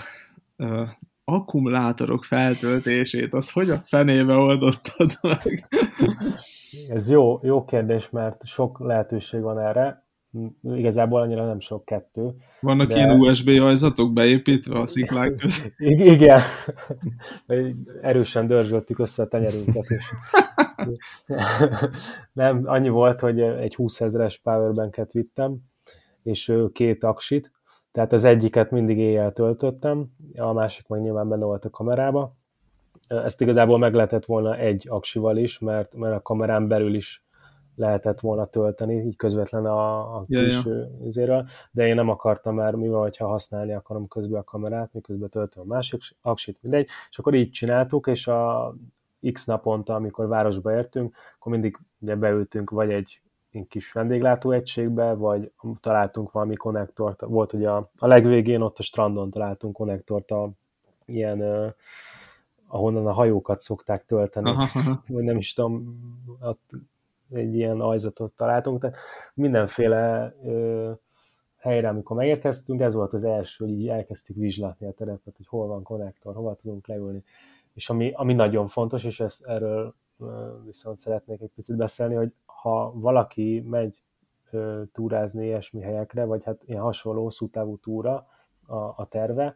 [0.59, 0.89] uh,
[1.29, 5.69] akkumulátorok feltöltését, azt hogy a fenébe oldottad meg?
[6.89, 10.05] Ez jó, jó kérdés, mert sok lehetőség van erre.
[10.63, 12.35] Igazából annyira nem sok kettő.
[12.61, 12.95] Vannak de...
[12.97, 15.73] ilyen USB ajzatok beépítve a sziklák között?
[16.15, 16.41] Igen.
[18.03, 19.87] Erősen dörzsöltük össze a tenyerünket.
[19.89, 20.05] És...
[22.33, 25.57] nem, annyi volt, hogy egy 20 ezeres powerbanket vittem,
[26.23, 27.53] és két aksit,
[27.97, 30.07] tehát az egyiket mindig éjjel töltöttem,
[30.37, 32.35] a másik meg nyilván benne volt a kamerába.
[33.09, 37.25] Ezt igazából meg lehetett volna egy aksival is, mert, mert a kamerán belül is
[37.75, 41.45] lehetett volna tölteni, így közvetlen a, a külső ja, ja.
[41.71, 45.75] de én nem akartam már, mivel hogyha használni akarom közben a kamerát, miközben töltöm a
[45.75, 48.75] másik aksit, mindegy, és akkor így csináltuk, és a
[49.33, 53.21] x naponta, amikor városba értünk, akkor mindig ugye beültünk vagy egy
[53.69, 59.75] kis vendéglátóegységbe, vagy találtunk valami konnektort, volt ugye a, a legvégén ott a strandon találtunk
[59.75, 60.51] konnektort, a,
[61.05, 61.73] ilyen, uh,
[62.67, 65.03] ahonnan a hajókat szokták tölteni, Aha.
[65.07, 65.89] vagy nem is tudom,
[67.31, 68.97] egy ilyen ajzatot találtunk, tehát
[69.35, 70.91] mindenféle uh,
[71.57, 75.67] helyre, amikor megérkeztünk, ez volt az első, hogy így elkezdtük vizslatni a terepet, hogy hol
[75.67, 77.25] van konnektor, hova tudunk leülni.
[77.75, 79.95] És ami, ami nagyon fontos, és ezt erről
[80.65, 82.33] viszont szeretnék egy picit beszélni, hogy
[82.67, 84.03] ha valaki megy
[84.51, 88.27] ö, túrázni ilyesmi helyekre, vagy hát ilyen hasonló hosszú távú túra
[88.67, 89.55] a, a terve,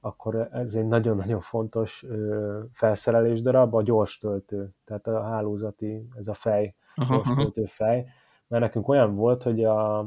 [0.00, 6.28] akkor ez egy nagyon-nagyon fontos ö, felszerelés darab, a gyors töltő, tehát a hálózati, ez
[6.28, 6.74] a fej,
[7.08, 8.06] gyors töltő fej,
[8.46, 9.98] mert nekünk olyan volt, hogy a,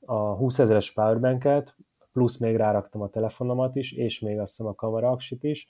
[0.00, 1.76] a 20 ezeres powerbanket,
[2.12, 5.68] plusz még ráraktam a telefonomat is, és még azt hiszem a kameraaksit is,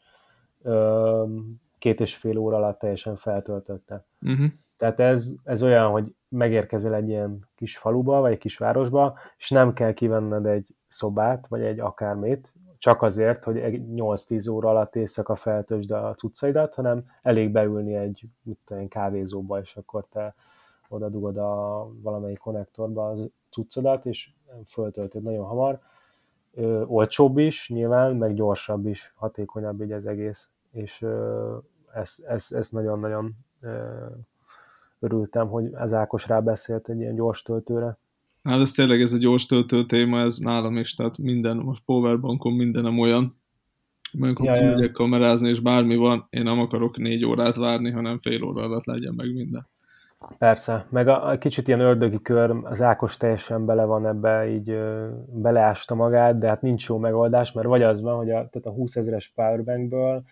[1.79, 4.05] két és fél óra alatt teljesen feltöltötte.
[4.21, 4.47] Uh-huh.
[4.81, 9.51] Tehát ez, ez olyan, hogy megérkezel egy ilyen kis faluba, vagy egy kis városba, és
[9.51, 13.59] nem kell kivenned egy szobát, vagy egy akármit, csak azért, hogy
[13.95, 18.25] 8-10 óra alatt éjszaka feltöltsd a cuccaidat, hanem elég beülni egy
[18.64, 20.35] tudom, kávézóba, és akkor te
[20.88, 24.31] oda dugod a valamelyik konnektorba az cuccodat, és
[24.66, 25.81] föltöltöd nagyon hamar.
[26.55, 30.51] Ö, olcsóbb is nyilván, meg gyorsabb is, hatékonyabb így az egész.
[30.71, 31.57] És ö,
[31.93, 33.35] ez, ez, ez nagyon-nagyon
[35.01, 37.99] örültem, hogy ez Ákos rábeszélt egy ilyen gyors töltőre.
[38.43, 42.53] Hát ez tényleg ez a gyors töltő téma, ez nálam is, tehát minden, most Powerbankon
[42.53, 43.39] mindenem olyan,
[44.21, 44.91] amikor ja, ja.
[44.93, 49.15] kamerázni, és bármi van, én nem akarok négy órát várni, hanem fél óra alatt legyen
[49.17, 49.69] meg minden.
[50.39, 54.71] Persze, meg a, a kicsit ilyen ördögi kör, az Ákos teljesen bele van ebbe, így
[54.71, 58.67] ö, beleásta magát, de hát nincs jó megoldás, mert vagy az van, hogy a, tehát
[58.67, 60.23] a 20 ezeres powerbankből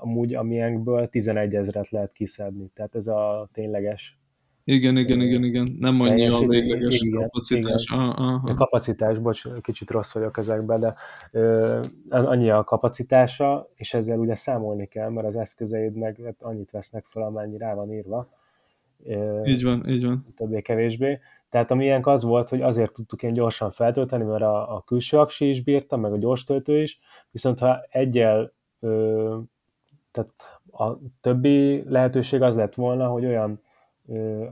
[0.00, 2.70] amúgy a miénkből 11 ezeret lehet kiszedni.
[2.74, 4.18] Tehát ez a tényleges
[4.70, 5.76] igen, igen, igen, igen.
[5.78, 7.84] Nem annyi a végleges igen, kapacitás.
[7.84, 7.98] Igen.
[7.98, 8.50] Aha, aha.
[8.50, 10.94] A kapacitás, bocs, kicsit rossz vagyok ezekben, de
[11.32, 16.70] ö, annyi a kapacitása, és ezzel ugye számolni kell, mert az eszközeid meg hát annyit
[16.70, 18.28] vesznek fel, amennyi rá van írva.
[19.04, 20.26] Ö, így van, így van.
[20.36, 21.18] Többé-kevésbé.
[21.50, 25.18] Tehát a miénk az volt, hogy azért tudtuk én gyorsan feltölteni, mert a, a külső
[25.18, 26.98] aksi is bírta, meg a gyors töltő is,
[27.30, 29.38] viszont ha egyel ö,
[30.18, 30.34] tehát
[30.70, 33.60] a többi lehetőség az lett volna, hogy olyan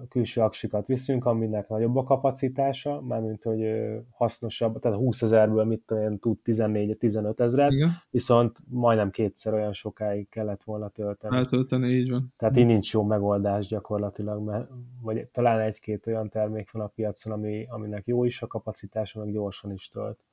[0.08, 3.66] külső aksikat viszünk, aminek nagyobb a kapacitása, mármint, hogy
[4.10, 7.72] hasznosabb, tehát 20 ezerből mit tudom én, tud 14-15 ezeret,
[8.10, 11.36] viszont majdnem kétszer olyan sokáig kellett volna tölteni.
[11.36, 12.32] Eltölteni, így van.
[12.36, 14.68] Tehát így nincs jó megoldás gyakorlatilag, mert,
[15.02, 19.32] vagy talán egy-két olyan termék van a piacon, ami, aminek jó is a kapacitása, meg
[19.32, 20.24] gyorsan is tölt.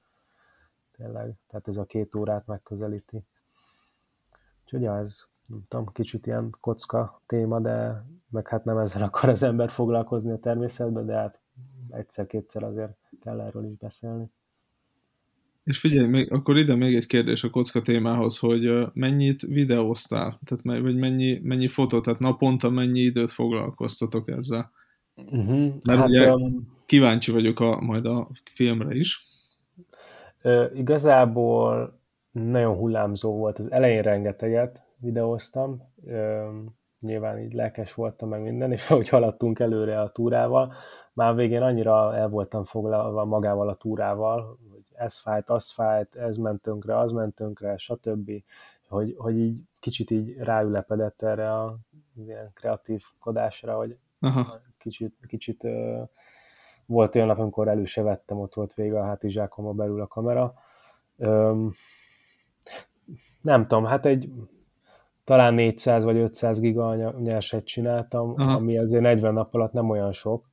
[0.98, 3.24] Tényleg, tehát ez a két órát megközelíti.
[4.74, 9.30] Úgyhogy ja, ez nem tudom, kicsit ilyen kocka téma, de meg hát nem ezzel akar
[9.30, 11.40] az ember foglalkozni a természetben, de hát
[11.90, 14.26] egyszer-kétszer azért kell erről is beszélni.
[15.64, 20.82] És figyelj, még, akkor ide még egy kérdés a kocka témához, hogy mennyit videóztál, tehát
[20.82, 24.72] vagy mennyi, mennyi fotót, tehát naponta mennyi időt foglalkoztatok ezzel?
[25.16, 25.74] Uh-huh.
[25.86, 29.28] Mert hát, ugye um, kíváncsi vagyok a, majd a filmre is.
[30.74, 32.00] Igazából
[32.34, 35.92] nagyon hullámzó volt, az elején rengeteget videóztam,
[37.00, 40.74] nyilván így lelkes voltam meg minden, és ahogy haladtunk előre a túrával,
[41.14, 46.38] már végén annyira el voltam foglalva magával a túrával, hogy ez fájt, az fájt, ez
[46.38, 48.32] ment tönkre, az ment tönkre, stb.,
[48.88, 51.78] hogy, hogy így kicsit így ráülepedett erre a
[52.16, 54.60] ilyen kreatív kodásra, hogy Aha.
[54.78, 55.68] kicsit, kicsit
[56.86, 60.54] volt olyan nap, amikor elő se vettem, ott volt vége a hátizsákomba belül a kamera.
[63.44, 64.32] Nem tudom, hát egy
[65.24, 68.54] talán 400 vagy 500 giga nyerset csináltam, Aha.
[68.54, 70.50] ami azért 40 nap alatt nem olyan sok,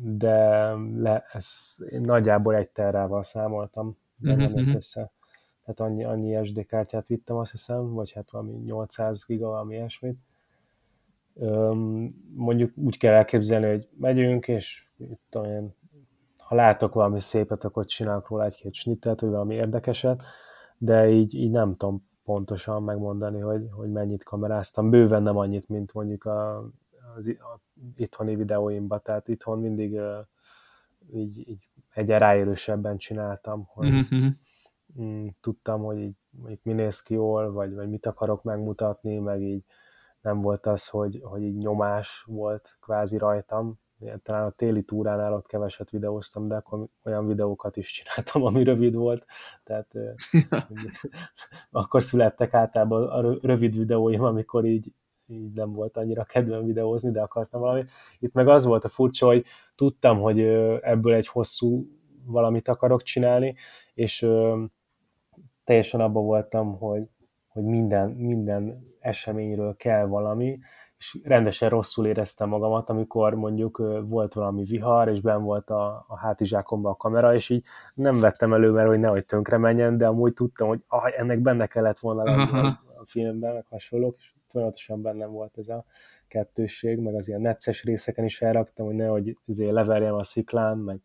[0.00, 4.54] de le, ez, én nagyjából egy terrával számoltam, de uh-huh.
[4.54, 4.74] nem mhm.
[4.74, 5.10] össze.
[5.64, 10.18] Tehát annyi, annyi SD kártyát vittem, azt hiszem, vagy hát valami 800 giga, valami ilyesmit.
[12.34, 15.74] Mondjuk úgy kell elképzelni, hogy megyünk, és itt olyan,
[16.36, 20.22] ha látok valami szépet, akkor csinálok róla egy-két snittet, vagy valami érdekeset,
[20.78, 24.90] de így, így nem tudom pontosan megmondani, hogy, hogy mennyit kameráztam.
[24.90, 26.58] Bőven nem annyit, mint mondjuk a,
[27.16, 27.60] az a
[27.96, 30.26] itthoni videóimba, tehát itthon mindig uh,
[31.12, 34.28] így, így egy ráérősebben csináltam, hogy mm-hmm.
[35.00, 39.42] mm, tudtam, hogy így mondjuk mi néz ki jól, vagy, vagy mit akarok megmutatni, meg
[39.42, 39.64] így
[40.20, 43.80] nem volt az, hogy, hogy így nyomás volt kvázi rajtam,
[44.22, 48.94] talán a téli túránál ott keveset videóztam, de akkor olyan videókat is csináltam, ami rövid
[48.94, 49.24] volt,
[49.64, 49.92] tehát
[51.70, 54.92] akkor születtek általában a rövid videóim, amikor így,
[55.26, 57.90] így nem volt annyira kedvem videózni, de akartam valamit.
[58.18, 60.40] Itt meg az volt a furcsa, hogy tudtam, hogy
[60.80, 61.86] ebből egy hosszú
[62.24, 63.54] valamit akarok csinálni,
[63.94, 64.26] és
[65.64, 67.08] teljesen abban voltam, hogy,
[67.48, 70.58] hogy minden, minden eseményről kell valami,
[70.98, 76.16] és rendesen rosszul éreztem magamat, amikor mondjuk volt valami vihar, és ben volt a, a
[76.16, 80.32] hátizsákomban a kamera, és így nem vettem elő, mert hogy nehogy tönkre menjen, de amúgy
[80.32, 85.30] tudtam, hogy ah, ennek benne kellett volna lenni a filmben, meg hasonlók, és folyamatosan bennem
[85.30, 85.84] volt ez a
[86.28, 91.00] kettősség, meg az ilyen necces részeken is elraktam, hogy nehogy azért leverjem a sziklán, meg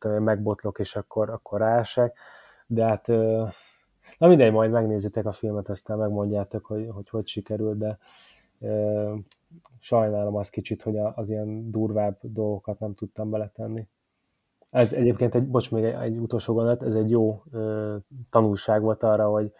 [0.00, 2.18] megbotlok, és akkor, akkor rásek.
[2.66, 3.06] De hát,
[4.18, 7.98] na mindegy, majd megnézitek a filmet, aztán megmondjátok, hogy hogy, hogy sikerült, de
[9.80, 13.88] sajnálom azt kicsit, hogy az ilyen durvább dolgokat nem tudtam beletenni.
[14.70, 17.96] Ez egyébként egy, bocs, még egy, egy utolsó gondolat, ez egy jó ö,
[18.30, 19.52] tanulság volt arra, hogy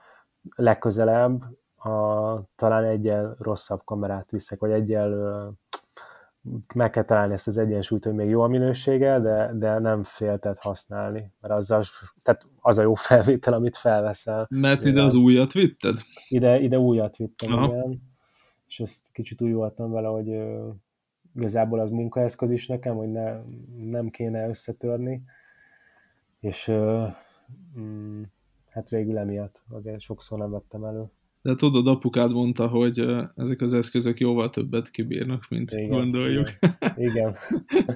[0.56, 1.42] legközelebb
[1.76, 5.48] a, talán egyel rosszabb kamerát viszek, vagy egyel ö,
[6.74, 10.58] meg kell találni ezt az egyensúlyt, hogy még jó a minősége, de, de nem féltet
[10.58, 11.80] használni, mert az a,
[12.22, 14.46] tehát az a jó felvétel, amit felveszel.
[14.50, 15.96] Mert ide az újat vitted?
[16.28, 17.66] Ide, ide újat vittem, Aha.
[17.66, 18.14] igen.
[18.76, 20.68] És ezt kicsit úgy voltam vele, hogy ö,
[21.34, 23.40] igazából az munkaeszköz is nekem, hogy ne,
[23.76, 25.22] nem kéne összetörni,
[26.40, 27.06] és ö,
[27.78, 28.22] mm,
[28.68, 31.04] hát végül emiatt azért sokszor nem vettem elő.
[31.42, 32.98] De tudod, apukád mondta, hogy
[33.36, 36.48] ezek az eszközök jóval többet kibírnak, mint igen, gondoljuk.
[36.60, 37.36] Igen, igen.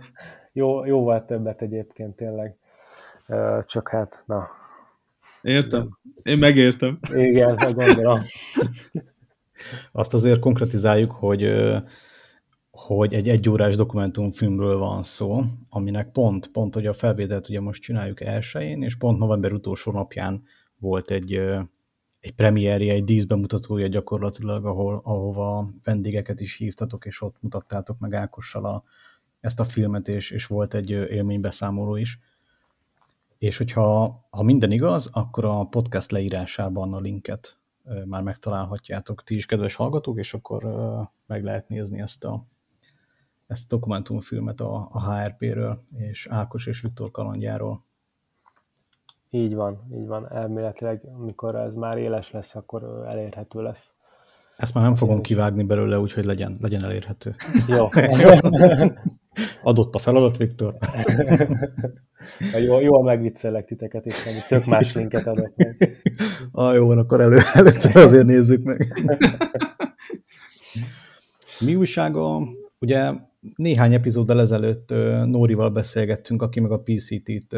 [0.52, 2.56] Jó, jóval többet egyébként tényleg.
[3.66, 4.48] Csak hát, na.
[5.42, 5.98] Értem.
[6.22, 6.98] Én megértem.
[7.14, 8.20] Igen, gondolom.
[9.92, 11.52] Azt azért konkretizáljuk, hogy
[12.70, 18.20] hogy egy egyórás dokumentumfilmről van szó, aminek pont, pont, hogy a felvételt ugye most csináljuk
[18.20, 20.42] elsőjén, és pont november utolsó napján
[20.78, 21.40] volt egy
[22.20, 28.64] egy premierje, egy díszbemutatója gyakorlatilag, ahol, ahova vendégeket is hívtatok, és ott mutattátok meg Ákossal
[28.64, 28.84] a,
[29.40, 32.18] ezt a filmet, és, és volt egy élménybeszámoló is.
[33.38, 37.59] És hogyha ha minden igaz, akkor a podcast leírásában a linket
[38.04, 40.64] már megtalálhatjátok ti is, kedves hallgatók, és akkor
[41.26, 42.44] meg lehet nézni ezt a,
[43.46, 47.84] ezt a dokumentumfilmet a, a HRP-ről, és Ákos és Viktor kalandjáról.
[49.30, 50.32] Így van, így van.
[50.32, 53.94] Elméletileg, amikor ez már éles lesz, akkor elérhető lesz.
[54.56, 57.34] Ezt már nem fogom kivágni belőle, úgyhogy legyen, legyen elérhető.
[57.68, 57.88] Jó.
[59.62, 60.76] Adott a feladat, Viktor.
[62.66, 66.02] jó, jól megviccelek titeket, és ami tök más linket adok meg.
[66.52, 68.86] Ah, jó van, akkor elő, előtte azért nézzük meg.
[71.60, 72.48] Mi újsága?
[72.78, 73.12] Ugye
[73.56, 74.88] néhány epizóddal ezelőtt
[75.24, 77.56] Nórival beszélgettünk, aki meg a PCT-t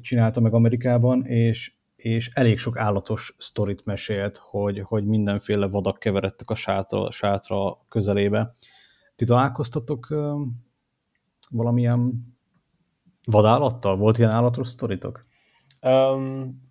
[0.00, 6.50] csinálta meg Amerikában, és, és elég sok állatos sztorit mesélt, hogy, hogy mindenféle vadak keveredtek
[6.50, 8.54] a sátra, sátra közelébe.
[9.16, 10.08] Ti találkoztatok
[11.50, 12.12] valamilyen
[13.24, 13.96] vadállattal?
[13.96, 15.24] Volt ilyen állatos sztoritok?
[15.82, 16.62] Um,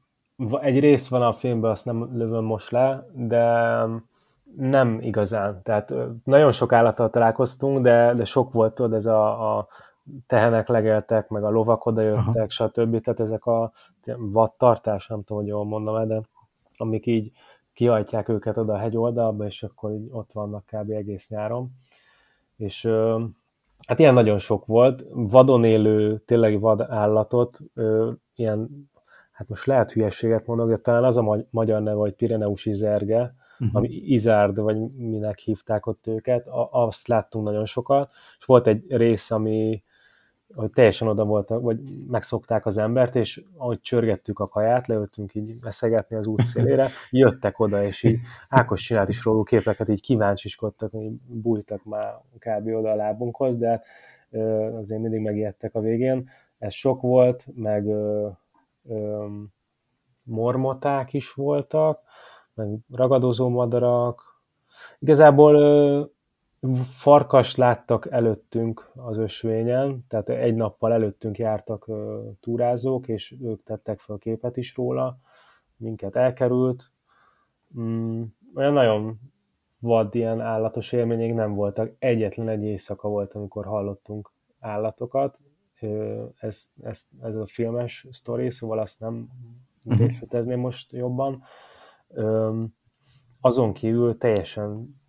[0.62, 3.76] egy rész van a filmben, azt nem lövöm most le, de
[4.56, 5.62] nem igazán.
[5.64, 9.68] Tehát nagyon sok állattal találkoztunk, de, de sok volt tudod, ez a, a
[10.28, 12.50] tehenek legeltek, meg a lovak odajöttek, Aha.
[12.50, 13.02] stb.
[13.02, 13.72] Tehát ezek a
[14.18, 16.22] vadtartás, nem tudom, hogy jól mondom de
[16.78, 17.32] amik így
[17.74, 20.90] kihajtják őket oda a hegyoldalba, és akkor így ott vannak kb.
[20.90, 21.72] egész nyáron.
[22.64, 22.90] És
[23.88, 25.04] hát ilyen nagyon sok volt.
[25.12, 27.60] Vadon élő, tényleg vad állatot,
[28.36, 28.90] ilyen,
[29.32, 33.76] hát most lehet hülyeséget mondok, de talán az a magyar neve, hogy Pireneusi zerge, uh-huh.
[33.76, 39.32] ami Izárd, vagy minek hívták ott őket, azt láttunk nagyon sokat, és volt egy rész,
[39.32, 39.84] ami
[40.56, 45.60] hogy teljesen oda voltak, vagy megszokták az embert, és ahogy csörgettük a kaját, leültünk így
[45.62, 50.94] veszegetni az út szélére, jöttek oda, és így Ákos csinált is róluk képeket, így kíváncsiskodtak,
[50.94, 52.68] így bújtak már kb.
[52.68, 53.86] oda a lábunkhoz, de hát,
[54.74, 56.30] azért mindig megijedtek a végén.
[56.58, 58.30] Ez sok volt, meg ö,
[58.90, 59.26] ö,
[60.24, 62.02] mormoták is voltak,
[62.54, 64.42] meg ragadozó madarak.
[65.00, 66.04] Igazából ö,
[66.84, 71.90] farkast láttak előttünk az ösvényen, tehát egy nappal előttünk jártak
[72.40, 75.18] túrázók, és ők tettek fel képet is róla,
[75.78, 76.92] minket elkerült.
[77.80, 78.24] Mm,
[78.56, 79.20] olyan nagyon
[79.80, 81.92] vad ilyen állatos élmények nem voltak.
[82.00, 85.40] Egyetlen egy éjszaka volt, amikor hallottunk állatokat.
[86.40, 89.30] Ez, ez, ez a filmes sztori, szóval azt nem
[89.84, 89.98] mhm.
[89.98, 91.44] részletezném most jobban.
[93.42, 95.02] Azon kívül teljesen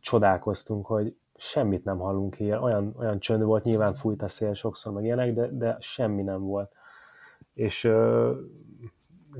[0.00, 4.92] csodálkoztunk, hogy semmit nem hallunk ilyen, olyan, olyan csönd volt, nyilván fújt a szél sokszor,
[4.92, 6.72] meg ilyenek, de, de semmi nem volt.
[7.54, 8.32] És ö,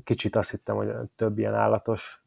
[0.05, 2.25] kicsit azt hittem, hogy több ilyen állatos,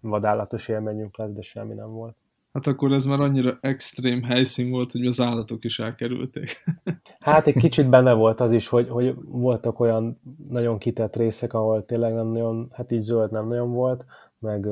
[0.00, 2.16] vadállatos élményünk lesz, de semmi nem volt.
[2.52, 6.64] Hát akkor ez már annyira extrém helyszín volt, hogy az állatok is elkerülték.
[7.20, 11.84] Hát egy kicsit benne volt az is, hogy, hogy voltak olyan nagyon kitett részek, ahol
[11.84, 14.04] tényleg nem nagyon, hát így zöld nem nagyon volt,
[14.38, 14.66] meg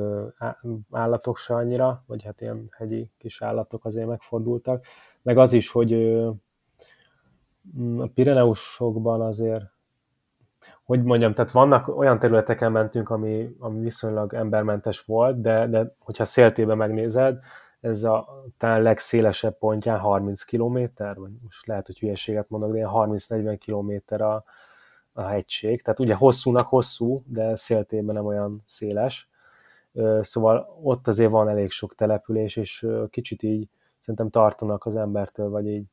[0.90, 4.86] állatok se annyira, vagy hát ilyen hegyi kis állatok azért megfordultak,
[5.22, 5.92] meg az is, hogy
[7.98, 9.64] a Pireneusokban azért,
[10.84, 16.24] hogy mondjam, tehát vannak olyan területeken mentünk, ami, ami viszonylag embermentes volt, de, de hogyha
[16.24, 17.38] széltében megnézed,
[17.80, 23.58] ez a talán legszélesebb pontján 30 km, vagy most lehet, hogy hülyeséget mondok, de 30-40
[23.64, 24.44] km a,
[25.12, 25.82] a hegység.
[25.82, 29.28] Tehát ugye hosszúnak hosszú, de széltében nem olyan széles
[30.20, 33.68] Szóval ott azért van elég sok település, és kicsit így
[33.98, 35.84] szerintem tartanak az embertől, vagy így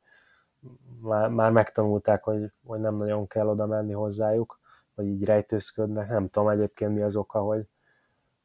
[1.02, 4.60] már, már megtanulták, hogy, hogy nem nagyon kell oda menni hozzájuk,
[4.96, 6.10] vagy így rejtőzködnek.
[6.10, 7.66] Nem tudom egyébként mi az oka, hogy,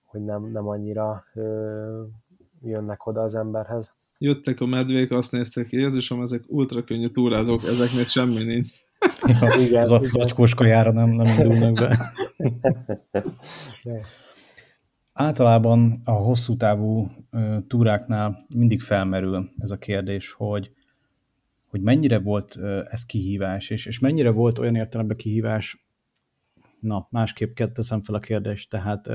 [0.05, 2.03] hogy nem, nem annyira ö,
[2.63, 3.95] jönnek oda az emberhez.
[4.19, 8.71] Jöttek a medvék, azt néztek ki, Jézusom, ezek ultra könnyű túrázók, ezeknél semmi nincs.
[9.23, 10.07] Ja, igen, az igen.
[10.07, 12.13] zacskós kajára nem, nem indulnak be.
[15.19, 17.09] Általában a hosszú távú
[17.67, 20.73] túráknál mindig felmerül ez a kérdés, hogy,
[21.71, 25.87] hogy mennyire volt ez kihívás, és, és mennyire volt olyan értelemben kihívás,
[26.81, 29.09] na, másképp teszem fel a kérdést, tehát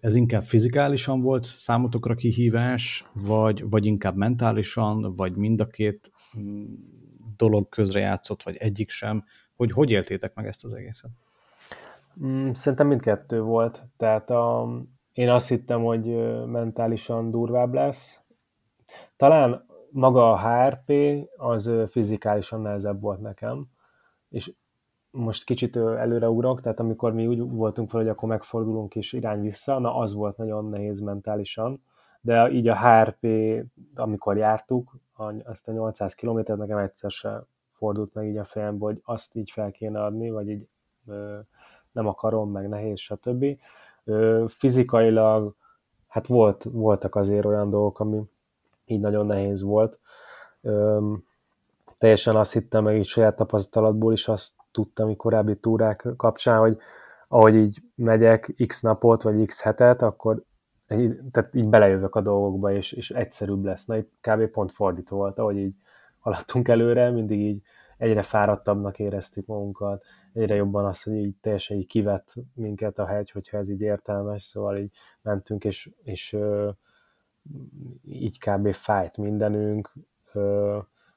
[0.00, 6.64] ez inkább fizikálisan volt számotokra kihívás, vagy, vagy inkább mentálisan, vagy mind a két mm,
[7.36, 11.10] dolog közre vagy egyik sem, hogy hogy éltétek meg ezt az egészet?
[12.24, 13.82] Mm, szerintem mindkettő volt.
[13.96, 14.68] Tehát a,
[15.12, 16.04] én azt hittem, hogy
[16.46, 18.20] mentálisan durvább lesz.
[19.16, 20.92] Talán maga a HRP
[21.36, 23.66] az fizikálisan nehezebb volt nekem,
[24.28, 24.52] és
[25.10, 29.78] most kicsit előreugrok, tehát amikor mi úgy voltunk fel, hogy akkor megfordulunk és irány vissza,
[29.78, 31.82] na az volt nagyon nehéz mentálisan,
[32.20, 33.26] de így a HRP,
[33.94, 34.96] amikor jártuk,
[35.44, 39.50] azt a 800 kilométert nekem egyszer se fordult meg így a fejembe, hogy azt így
[39.50, 40.68] fel kéne adni, vagy így
[41.92, 43.44] nem akarom, meg nehéz, stb.
[44.46, 45.54] Fizikailag,
[46.08, 48.22] hát volt, voltak azért olyan dolgok, ami
[48.86, 49.98] így nagyon nehéz volt.
[51.98, 56.78] Teljesen azt hittem, meg így saját tapasztalatból is azt tudtam így korábbi túrák kapcsán, hogy
[57.28, 60.42] ahogy így megyek x napot, vagy x hetet, akkor
[61.32, 63.84] tehát így belejövök a dolgokba, és, és egyszerűbb lesz.
[63.84, 64.46] Na itt kb.
[64.46, 65.74] pont fordítva volt, ahogy így
[66.20, 67.62] haladtunk előre, mindig így
[67.96, 70.04] egyre fáradtabbnak éreztük magunkat,
[70.34, 74.42] egyre jobban az, hogy így teljesen így kivett minket a hegy, hogyha ez így értelmes,
[74.42, 74.90] szóval így
[75.22, 76.36] mentünk, és, és
[78.04, 78.72] így kb.
[78.72, 79.92] fájt mindenünk,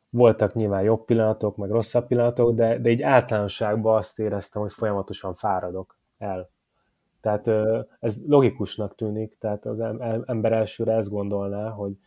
[0.09, 5.35] voltak nyilván jobb pillanatok, meg rosszabb pillanatok, de, de így általánosságban azt éreztem, hogy folyamatosan
[5.35, 6.49] fáradok el.
[7.21, 7.47] Tehát
[7.99, 9.79] ez logikusnak tűnik, tehát az
[10.25, 11.97] ember elsőre ezt gondolná, hogy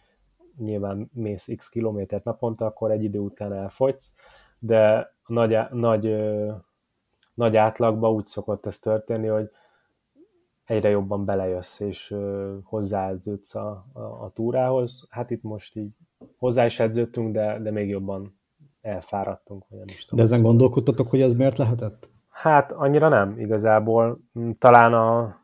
[0.57, 4.15] nyilván mész x kilométert naponta, akkor egy idő után elfogysz,
[4.59, 6.15] de nagy, nagy,
[7.37, 9.51] nagy átlagban úgy szokott ez történni, hogy
[10.65, 12.15] egyre jobban belejössz, és
[12.63, 15.07] hozzáedződsz a, a, a túrához.
[15.11, 15.91] Hát itt most így
[16.39, 18.39] hozzá is edződtünk, de, de még jobban
[18.81, 19.65] elfáradtunk.
[19.69, 22.11] Vagy nem is tudom, de ezen gondolkodtatok, hogy ez miért lehetett?
[22.31, 24.19] Hát annyira nem igazából.
[24.39, 25.37] Mm, talán a,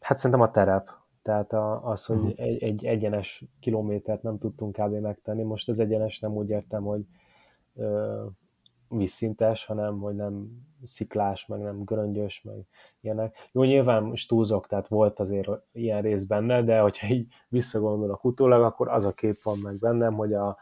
[0.00, 0.90] hát szerintem a terep.
[1.22, 2.40] Tehát a, az, hogy uh-huh.
[2.40, 4.94] egy, egy egyenes kilométert nem tudtunk kb.
[4.94, 5.42] megtenni.
[5.42, 7.06] Most az egyenes nem úgy értem, hogy
[7.74, 8.22] ö,
[8.88, 10.48] vízszintes, hanem hogy nem
[10.86, 12.66] sziklás, meg nem göröngyös, meg
[13.00, 13.48] ilyenek.
[13.52, 18.62] Jó, nyilván most túlzok, tehát volt azért ilyen rész benne, de hogyha így visszagondolok utólag,
[18.62, 20.56] akkor az a kép van meg bennem, hogy a,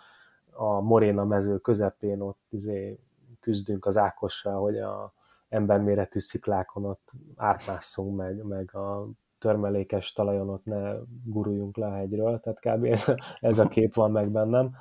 [0.53, 2.99] a Moréna mező közepén ott izé
[3.41, 5.13] küzdünk az Ákossal, hogy a
[5.49, 9.09] emberméretű sziklákon ott átmásszunk meg, meg a
[9.39, 10.95] törmelékes talajon ott ne
[11.25, 12.85] guruljunk le a hegyről, tehát kb.
[12.85, 13.05] ez,
[13.41, 14.75] ez a kép van meg bennem.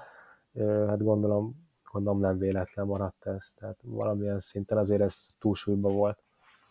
[0.87, 6.23] Hát gondolom gondolom nem véletlen maradt ez, tehát valamilyen szinten azért ez túlsúlyban volt.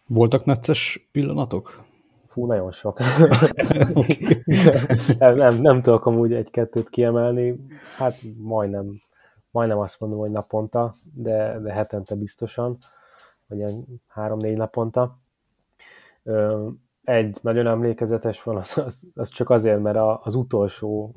[0.07, 1.85] Voltak necces pillanatok?
[2.27, 2.99] Fú, nagyon sok.
[5.19, 7.67] nem, nem, nem tudok amúgy egy-kettőt kiemelni,
[7.97, 9.01] hát majdnem,
[9.51, 12.77] majdnem azt mondom, hogy naponta, de, de hetente biztosan,
[13.47, 15.19] vagy ilyen három-négy naponta.
[17.05, 21.15] Egy nagyon emlékezetes van, az, az, az csak azért, mert az utolsó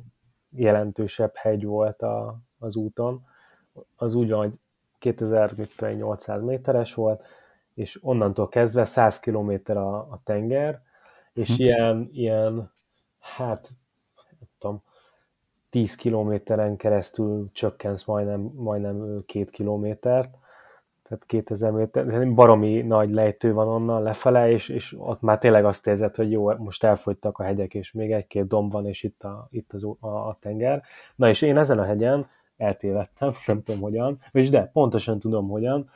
[0.49, 3.25] jelentősebb hegy volt a, az úton,
[3.95, 4.53] az úgy van, hogy
[4.99, 7.23] 2800 méteres volt,
[7.73, 10.81] és onnantól kezdve 100 km a, a tenger,
[11.33, 11.61] és hm.
[11.61, 12.71] ilyen, ilyen,
[13.19, 13.69] hát,
[14.39, 14.83] nem tudom,
[15.69, 20.37] 10 kilométeren keresztül csökkensz majdnem, majdnem két kilométert,
[21.03, 25.87] tehát 2000 méter, baromi nagy lejtő van onnan lefele, és, és ott már tényleg azt
[25.87, 29.47] érzed, hogy jó, most elfogytak a hegyek, és még egy-két domb van, és itt a,
[29.51, 30.83] itt az, a, a tenger.
[31.15, 32.27] Na és én ezen a hegyen
[32.63, 35.89] eltévedtem, nem tudom hogyan, és de pontosan tudom hogyan,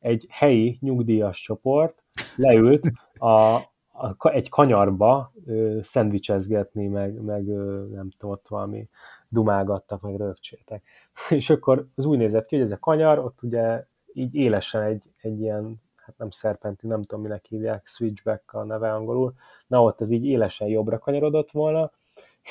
[0.00, 2.02] egy helyi nyugdíjas csoport
[2.36, 3.56] leült a,
[3.92, 8.88] a, egy kanyarba ö, szendvicsezgetni, meg, meg ö, nem tudom, ott valami
[9.28, 10.82] dumálgattak, meg rögcséltek.
[11.28, 15.12] És akkor az úgy nézett ki, hogy ez a kanyar, ott ugye így élesen egy,
[15.20, 19.34] egy ilyen, hát nem szerpenti, nem tudom minek hívják, switchback a neve angolul,
[19.66, 21.92] na ott ez így élesen jobbra kanyarodott volna,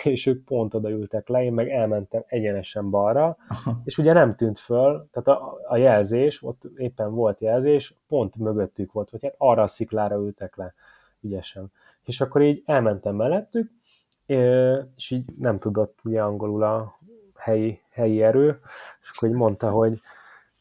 [0.04, 3.82] és ők pont oda ültek le, én meg elmentem egyenesen balra, Aha.
[3.84, 8.92] és ugye nem tűnt föl, tehát a, a jelzés, ott éppen volt jelzés, pont mögöttük
[8.92, 10.74] volt, hogy hát arra a sziklára ültek le
[11.22, 11.72] ügyesen.
[12.04, 13.72] és akkor így elmentem mellettük,
[14.96, 17.00] és így nem tudott ugye angolul a
[17.36, 18.60] helyi, helyi erő,
[19.02, 20.00] és akkor így mondta, hogy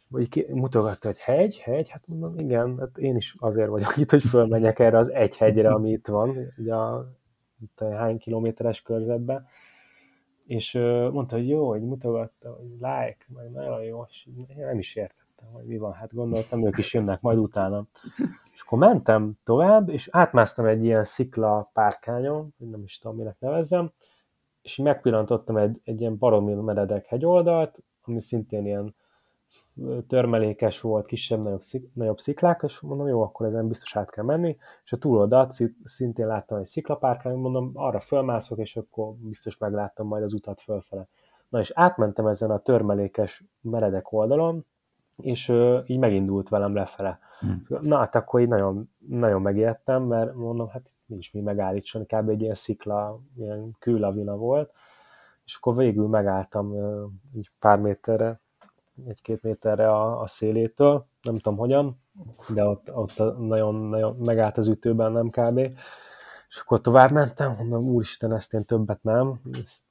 [0.08, 4.22] vagy mutogatta, hogy hegy, hegy, hát mondom, igen, hát én is azért vagyok itt, hogy
[4.22, 7.06] fölmenjek erre az egy hegyre, ami itt van, ugye a
[7.78, 9.46] hány kilométeres körzetben,
[10.46, 10.72] és
[11.12, 15.48] mondta, hogy jó, hogy mutogatta, hogy like, meg nagyon jó, és én nem is értettem,
[15.52, 17.86] hogy mi van, hát gondoltam, ők is jönnek majd utána.
[18.52, 23.92] És akkor mentem tovább, és átmásztam egy ilyen szikla párkányon, nem is tudom, minek nevezzem,
[24.62, 28.94] és megpillantottam egy, egy ilyen baromi meredek hegyoldalt, ami szintén ilyen
[30.08, 34.24] törmelékes volt, kisebb, nagyobb, szik, nagyobb sziklák, és mondom, jó, akkor ezen biztos át kell
[34.24, 35.54] menni, és a túloldalt
[35.84, 41.08] szintén láttam egy sziklapárkány, mondom, arra fölmászok, és akkor biztos megláttam majd az utat fölfele.
[41.48, 44.64] Na és átmentem ezen a törmelékes meredek oldalon,
[45.16, 47.18] és ö, így megindult velem lefele.
[47.40, 47.64] Hmm.
[47.80, 52.28] Na hát akkor így nagyon, nagyon megijedtem, mert mondom, hát nincs mi megállítson, kb.
[52.28, 54.72] egy ilyen szikla, ilyen kőlavina volt,
[55.44, 57.04] és akkor végül megálltam ö,
[57.34, 58.40] így pár méterre
[59.08, 62.02] egy-két méterre a, a szélétől, nem tudom hogyan,
[62.54, 65.70] de ott, ott nagyon, nagyon megállt az ütőben, nem kb.
[66.50, 69.40] És akkor tovább mentem, mondom, úristen, ezt én többet nem.
[69.62, 69.84] Ezt,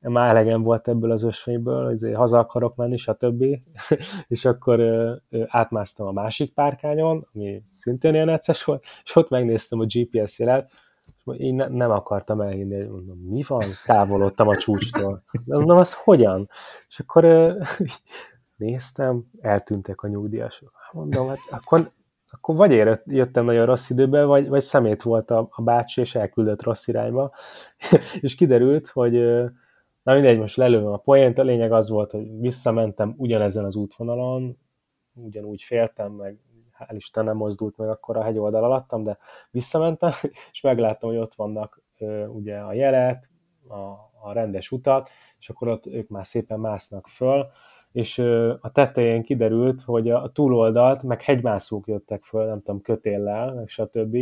[0.00, 3.44] már elegem volt ebből az ösvényből, hogy haza akarok menni, stb.
[4.28, 9.30] és akkor ö, ö, átmásztam a másik párkányon, ami szintén ilyen necces volt, és ott
[9.30, 10.70] megnéztem a GPS jelet,
[11.00, 13.64] és én ne, nem akartam elhinni, hogy mondom, mi van?
[13.84, 15.22] Távolodtam a csúcstól.
[15.44, 16.48] De mondom, az hogyan?
[16.88, 17.62] És akkor ö,
[18.58, 20.72] néztem, eltűntek a nyugdíjasok.
[20.92, 21.92] Mondom, hát akkor,
[22.30, 26.14] akkor vagy érett, jöttem nagyon rossz időben, vagy, vagy szemét volt a, a bácsi, és
[26.14, 27.34] elküldött rossz irányba.
[28.20, 29.12] és kiderült, hogy
[30.02, 34.58] na mindegy, most lelőm a poént, a lényeg az volt, hogy visszamentem ugyanezen az útvonalon,
[35.14, 36.38] ugyanúgy féltem, meg
[36.78, 39.18] hál' Isten nem mozdult meg akkor a hegyoldal alattam, de
[39.50, 40.10] visszamentem,
[40.52, 41.82] és megláttam, hogy ott vannak
[42.28, 43.30] ugye a jelet,
[43.68, 43.76] a,
[44.20, 47.46] a rendes utat, és akkor ott ők már szépen másznak föl,
[47.98, 48.18] és
[48.60, 54.14] a tetején kiderült, hogy a túloldalt meg hegymászók jöttek föl, nem tudom, kötéllel, meg stb.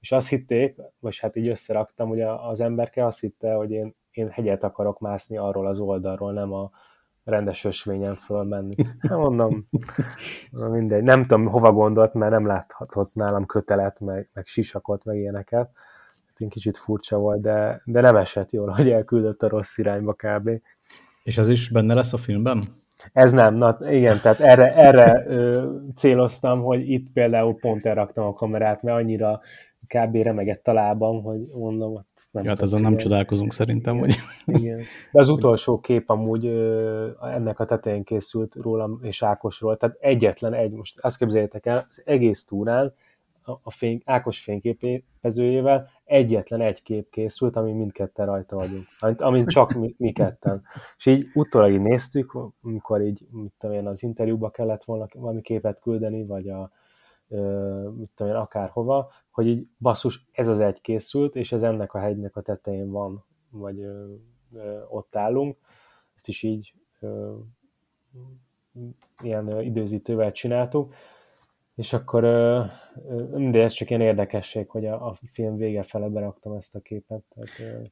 [0.00, 4.28] És azt hitték, vagy hát így összeraktam, hogy az emberke azt hitte, hogy én, én
[4.28, 6.70] hegyet akarok mászni arról az oldalról, nem a
[7.24, 8.74] rendes ösvényen fölmenni.
[8.98, 9.64] Hát mondom,
[10.50, 15.16] na mindegy, nem tudom hova gondolt, mert nem láthatott nálam kötelet, meg, meg sisakot, meg
[15.16, 15.70] ilyeneket.
[16.26, 20.12] Hát én kicsit furcsa volt, de, de nem esett jól, hogy elküldött a rossz irányba
[20.12, 20.50] kb.
[21.22, 22.82] És ez is benne lesz a filmben?
[23.12, 28.32] Ez nem, na igen, tehát erre, erre ö, céloztam, hogy itt például pont elraktam a
[28.32, 29.40] kamerát, mert annyira
[29.86, 30.16] kb.
[30.16, 34.08] remegett a lábam, hogy mondom, hát ezt nem ja, hát ezen nem csodálkozunk szerintem, igen,
[34.44, 34.62] hogy...
[34.62, 34.78] Igen.
[35.12, 40.54] De az utolsó kép amúgy ö, ennek a tetején készült rólam és Ákosról, tehát egyetlen
[40.54, 42.92] egy, most azt képzeljétek el, az egész túrán
[43.44, 48.84] a fény, Ákos fényképezőjével egyetlen egy kép készült, ami mindketten rajta vagyunk,
[49.20, 50.62] amin csak mi, mi ketten.
[50.96, 55.40] És így utólag így néztük, amikor így, mit tudom én, az interjúba kellett volna valami
[55.40, 56.70] képet küldeni, vagy a,
[57.96, 61.98] mit tudom én, akárhova, hogy így basszus, ez az egy készült, és ez ennek a
[61.98, 64.14] hegynek a tetején van, vagy ö,
[64.52, 65.58] ö, ott állunk.
[66.14, 67.34] Ezt is így ö,
[69.22, 70.94] ilyen időzítővel csináltuk,
[71.74, 72.22] és akkor,
[73.50, 77.22] de ez csak ilyen érdekesség, hogy a, a film vége fele beraktam ezt a képet.
[77.34, 77.90] Tehát,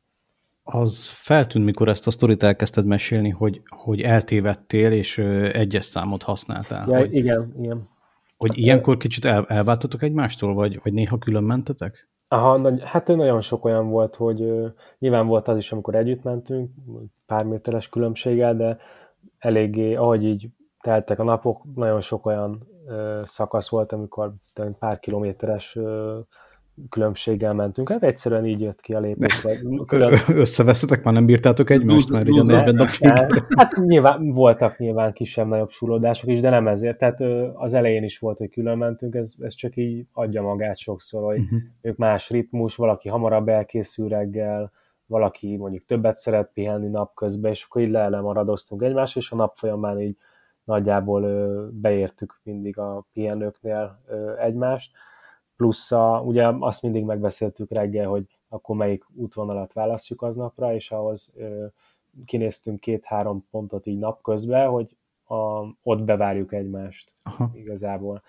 [0.63, 5.19] az feltűnt, mikor ezt a sztorit elkezdted mesélni, hogy, hogy eltévedtél, és
[5.53, 6.89] egyes számot használtál.
[6.89, 7.89] Ja, hogy, igen, igen.
[8.37, 12.09] Hogy ilyenkor kicsit el, elváltatok egymástól, vagy, vagy néha külön mentetek?
[12.29, 16.23] Aha, nagy, hát nagyon sok olyan volt, hogy uh, nyilván volt az is, amikor együtt
[16.23, 16.71] mentünk,
[17.27, 18.79] pár méteres különbséggel, de
[19.39, 20.49] eléggé, ahogy így
[20.81, 22.67] teltek a napok, nagyon sok olyan
[23.25, 24.33] szakasz volt, amikor
[24.79, 25.79] pár kilométeres
[26.89, 27.89] különbséggel mentünk.
[27.89, 29.47] Hát egyszerűen így jött ki a lépés.
[29.87, 30.19] Külön...
[30.29, 32.89] Összevesztetek, már nem bírtátok egymást, mert így a 40 nap
[33.57, 36.99] Hát nyilván voltak nyilván kisebb-nagyobb súlódások is, de nem ezért.
[36.99, 37.21] Tehát
[37.55, 41.39] az elején is volt, hogy külön mentünk, ez, ez csak így adja magát sokszor, hogy
[41.39, 41.61] uh-huh.
[41.81, 44.73] ők más ritmus, valaki hamarabb elkészül reggel,
[45.07, 50.01] valaki mondjuk többet szeret pihenni napközben, és akkor így lemaradoztunk egymást, és a nap folyamán
[50.01, 50.17] így
[50.65, 51.23] nagyjából
[51.71, 54.01] beértük mindig a pihenőknél
[54.39, 54.93] egymást,
[55.57, 61.33] plusz a, ugye azt mindig megbeszéltük reggel, hogy akkor melyik útvonalat választjuk aznapra, és ahhoz
[62.25, 65.35] kinéztünk két-három pontot így napközben, hogy a,
[65.83, 67.51] ott bevárjuk egymást Aha.
[67.55, 68.23] igazából.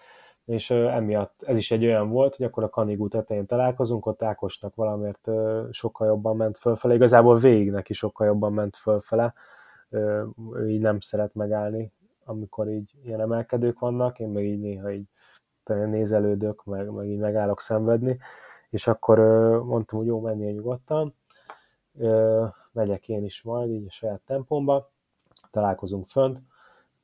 [0.46, 4.24] És ö, emiatt ez is egy olyan volt, hogy akkor a Kanigú tetején találkozunk, ott
[4.24, 9.34] Ákosnak valamiért ö, sokkal jobban ment fölfele, igazából végig neki sokkal jobban ment fölfele,
[9.90, 10.24] ö,
[10.54, 11.92] ő így nem szeret megállni
[12.26, 15.07] amikor így ilyen emelkedők vannak, én meg így néha így
[15.65, 18.19] nézelődök, meg, meg így megállok szenvedni,
[18.69, 19.19] és akkor
[19.65, 21.15] mondtam, hogy jó, menjél nyugodtan,
[22.71, 24.91] megyek én is majd, így a saját tempomba,
[25.51, 26.41] találkozunk fönt.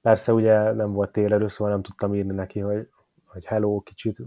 [0.01, 2.89] Persze ugye nem volt térerő, szóval nem tudtam írni neki, hogy,
[3.25, 4.17] hogy hello, kicsit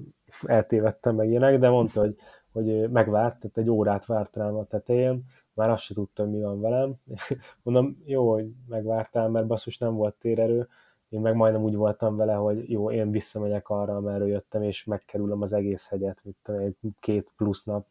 [0.43, 2.17] eltévedtem meg ilyenek, de mondta, hogy,
[2.53, 5.25] hogy megvárt, tehát egy órát várt rám a tetején,
[5.55, 6.95] már azt se tudtam, mi van velem.
[7.63, 10.69] Mondom, jó, hogy megvártál, mert basszus nem volt térerő,
[11.13, 15.43] én meg majdnem úgy voltam vele, hogy jó, én visszamegyek arra, amerről jöttem, és megkerülöm
[15.43, 17.87] az egész hegyet, mint egy két plusz nap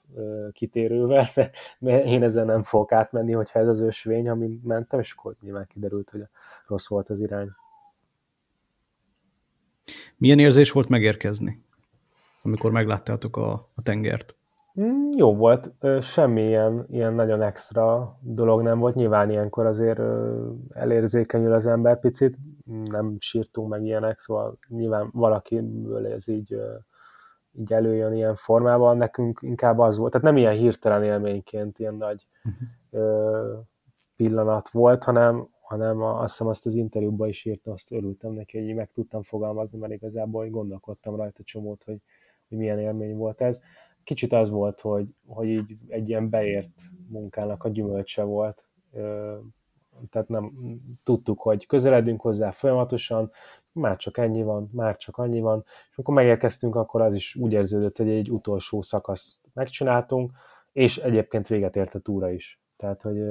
[0.51, 1.28] kitérővel,
[1.80, 5.68] de én ezzel nem fogok átmenni, hogyha ez az ösvény, amin mentem, és akkor nyilván
[5.68, 6.22] kiderült, hogy
[6.68, 7.49] rossz volt az irány.
[10.18, 11.64] Milyen érzés volt megérkezni,
[12.41, 14.36] amikor megláttátok a, a tengert?
[14.80, 16.41] Mm, jó volt, semmi
[16.88, 18.95] ilyen, nagyon extra dolog nem volt.
[18.95, 19.99] Nyilván ilyenkor azért
[20.69, 22.38] elérzékenyül az ember picit,
[22.86, 26.57] nem sírtunk meg ilyenek, szóval nyilván valakiből ez így,
[27.51, 32.28] így előjön ilyen formában, nekünk inkább az volt, tehát nem ilyen hirtelen élményként ilyen nagy
[32.43, 33.65] uh-huh.
[34.15, 38.76] pillanat volt, hanem, hanem azt hiszem azt az interjúban is írtam, azt örültem neki, hogy
[38.76, 42.01] meg tudtam fogalmazni, mert igazából gondolkodtam rajta csomót, hogy,
[42.49, 43.59] hogy milyen élmény volt ez
[44.03, 48.65] kicsit az volt, hogy, hogy így egy ilyen beért munkának a gyümölcse volt.
[50.09, 50.51] Tehát nem
[51.03, 53.31] tudtuk, hogy közeledünk hozzá folyamatosan,
[53.71, 57.53] már csak ennyi van, már csak annyi van, és amikor megérkeztünk, akkor az is úgy
[57.53, 60.31] érződött, hogy egy utolsó szakaszt megcsináltunk,
[60.71, 62.61] és egyébként véget ért a túra is.
[62.77, 63.21] Tehát, hogy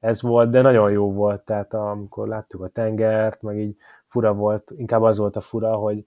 [0.00, 3.76] ez volt, de nagyon jó volt, tehát amikor láttuk a tengert, meg így
[4.06, 6.06] fura volt, inkább az volt a fura, hogy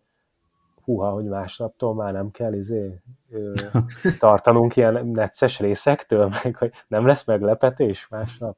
[0.85, 3.53] húha, hogy másnaptól már nem kell izé, ö,
[4.19, 8.57] tartanunk ilyen necces részektől, meg hogy nem lesz meglepetés másnap.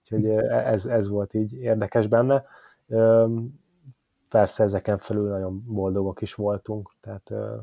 [0.00, 2.42] Úgyhogy ez, ez volt így érdekes benne.
[2.88, 3.26] Ö,
[4.28, 7.56] persze ezeken felül nagyon boldogok is voltunk, tehát ö,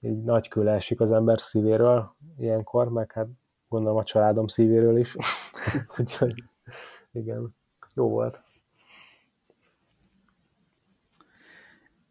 [0.00, 3.26] így nagy kül esik az ember szívéről ilyenkor, meg hát
[3.68, 5.16] gondolom a családom szívéről is.
[5.98, 6.34] Úgyhogy
[7.12, 7.54] igen,
[7.94, 8.40] jó volt.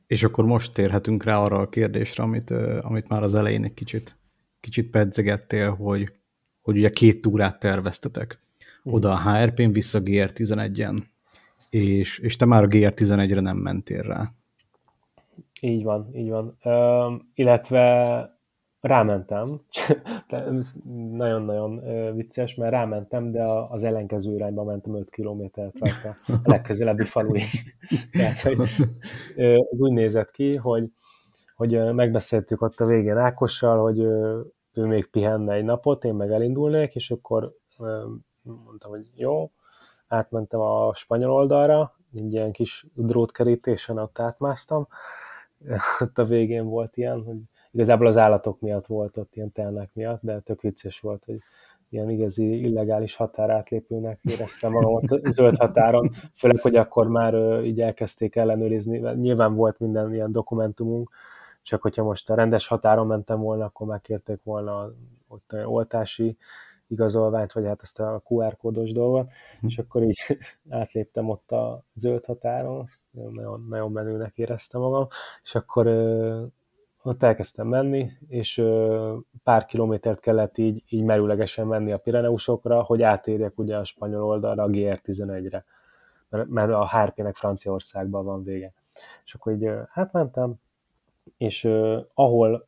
[0.08, 2.50] És akkor most térhetünk rá arra a kérdésre, amit,
[2.82, 4.18] amit már az elején egy kicsit,
[4.60, 6.12] kicsit pedzegettél, hogy,
[6.62, 8.40] hogy ugye két túrát terveztetek.
[8.84, 11.04] Oda a HRP-n, vissza GR11-en.
[11.70, 14.34] És, és te már a GR11-re nem mentél rá.
[15.62, 16.58] Így van, így van.
[16.64, 18.35] Uh, illetve
[18.86, 19.62] rámentem,
[21.18, 21.82] nagyon-nagyon
[22.16, 26.10] vicces, mert rámentem, de az ellenkező irányba mentem 5 kilométert rajta.
[26.28, 27.44] A legközelebbi faluig.
[28.12, 28.60] Tehát, hogy
[29.72, 30.92] az úgy nézett ki, hogy,
[31.56, 34.00] hogy megbeszéltük ott a végén Ákossal, hogy
[34.74, 37.54] ő még pihenne egy napot, én meg elindulnék, és akkor
[38.42, 39.52] mondtam, hogy jó,
[40.08, 44.88] átmentem a spanyol oldalra, egy ilyen kis drótkerítésen ott átmásztam,
[46.00, 47.38] ott a végén volt ilyen, hogy
[47.76, 51.40] Igazából az állatok miatt volt ott, ilyen telnek miatt, de tök vicces volt, hogy
[51.90, 58.36] ilyen igazi illegális határátlépőnek éreztem magam ott zöld határon, főleg, hogy akkor már így elkezdték
[58.36, 61.10] ellenőrizni, nyilván volt minden ilyen dokumentumunk,
[61.62, 64.92] csak hogyha most a rendes határon mentem volna, akkor megkérték volna
[65.28, 66.38] ott a oltási
[66.88, 69.68] igazolványt, vagy hát ezt a QR kódos dolgot, hm.
[69.68, 70.20] és akkor így
[70.70, 75.08] átléptem ott a zöld határon, nagyon, nagyon menőnek éreztem magam,
[75.44, 75.88] és akkor
[77.06, 78.64] ott elkezdtem menni, és
[79.44, 84.64] pár kilométert kellett így, így merőlegesen menni a Pireneusokra, hogy átérjek ugye a spanyol oldalra,
[84.64, 85.66] a GR11-re,
[86.30, 88.74] mert a HRP-nek Franciaországban van vége.
[89.26, 90.54] És akkor így átmentem,
[91.38, 91.66] és
[92.14, 92.68] ahol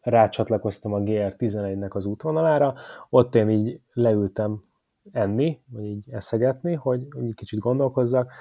[0.00, 2.74] rácsatlakoztam a GR11-nek az útvonalára,
[3.10, 4.64] ott én így leültem
[5.12, 8.32] enni, vagy így eszegetni, hogy, hogy kicsit gondolkozzak,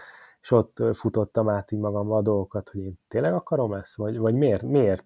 [0.41, 4.35] és ott futottam át így magamba a dolgokat, hogy én tényleg akarom ezt, vagy, vagy
[4.35, 5.03] miért, miért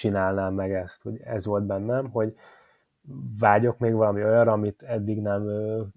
[0.00, 2.34] csinálnám meg ezt, hogy ez volt bennem, hogy
[3.38, 5.50] vágyok még valami olyanra, amit eddig nem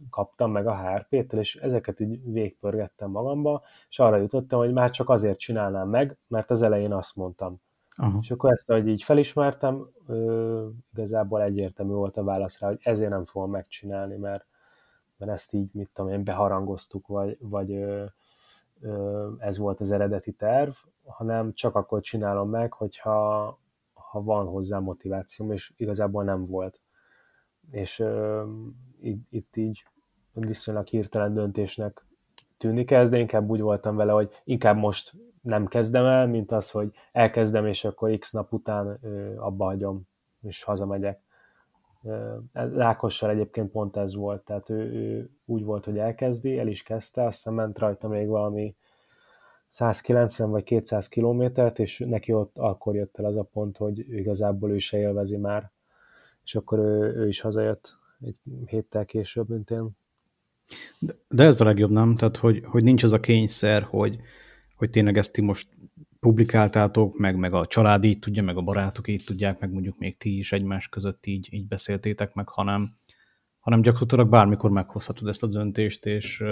[0.10, 5.10] kaptam meg a HRP-től, és ezeket így végpörgettem magamba, és arra jutottam, hogy már csak
[5.10, 7.62] azért csinálnám meg, mert az elején azt mondtam.
[7.96, 8.18] Aha.
[8.22, 9.90] És akkor ezt, hogy így felismertem,
[10.94, 14.46] igazából egyértelmű volt a válasz rá, hogy ezért nem fogom megcsinálni, mert,
[15.18, 17.86] mert ezt így, mit tudom én, beharangoztuk, vagy, vagy
[19.38, 20.72] ez volt az eredeti terv,
[21.06, 23.62] hanem csak akkor csinálom meg, hogyha
[24.14, 26.82] ha van hozzá motivációm, és igazából nem volt.
[27.72, 28.48] És uh,
[29.02, 29.84] itt, itt így
[30.34, 32.06] viszonylag hirtelen döntésnek
[32.58, 36.72] tűnik ez, de inkább úgy voltam vele, hogy inkább most nem kezdem el, mint az,
[36.72, 40.08] hogy elkezdem, és akkor x nap után uh, abba hagyom,
[40.42, 41.22] és hazamegyek.
[42.54, 47.24] Lákossal egyébként pont ez volt, tehát ő, ő úgy volt, hogy elkezdi, el is kezdte,
[47.24, 48.76] aztán ment rajta még valami
[49.74, 54.72] 190 vagy 200 kilométert, és neki ott akkor jött el az a pont, hogy igazából
[54.72, 55.72] ő se élvezi már
[56.44, 59.90] és akkor ő, ő is hazajött egy héttel később, mint én.
[61.28, 62.16] De, ez a legjobb, nem?
[62.16, 64.20] Tehát, hogy, hogy nincs az a kényszer, hogy,
[64.76, 65.68] hogy tényleg ezt ti most
[66.20, 70.18] publikáltátok, meg, meg a család így tudja, meg a barátok így tudják, meg mondjuk még
[70.18, 72.96] ti is egymás között így, így beszéltétek meg, hanem,
[73.60, 76.44] hanem gyakorlatilag bármikor meghozhatod ezt a döntést, és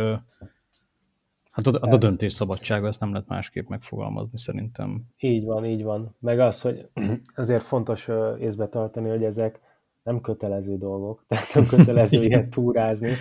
[1.51, 5.01] hát a, a döntés szabadsága, ezt nem lehet másképp megfogalmazni szerintem.
[5.19, 6.15] Így van, így van.
[6.19, 6.89] Meg az, hogy
[7.35, 9.59] azért fontos észbe tartani, hogy ezek
[10.03, 13.11] nem kötelező dolgok, tehát nem kötelező ilyen túrázni.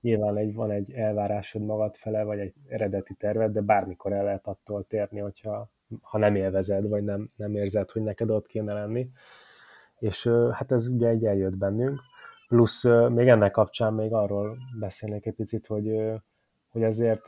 [0.00, 4.46] Nyilván egy, van egy elvárásod magad fele, vagy egy eredeti terved, de bármikor el lehet
[4.46, 5.70] attól térni, hogyha
[6.00, 9.10] ha nem élvezed, vagy nem, nem érzed, hogy neked ott kéne lenni.
[9.98, 12.00] És hát ez ugye egy eljött bennünk.
[12.48, 15.90] Plusz még ennek kapcsán még arról beszélnék egy picit, hogy,
[16.68, 17.22] hogy azért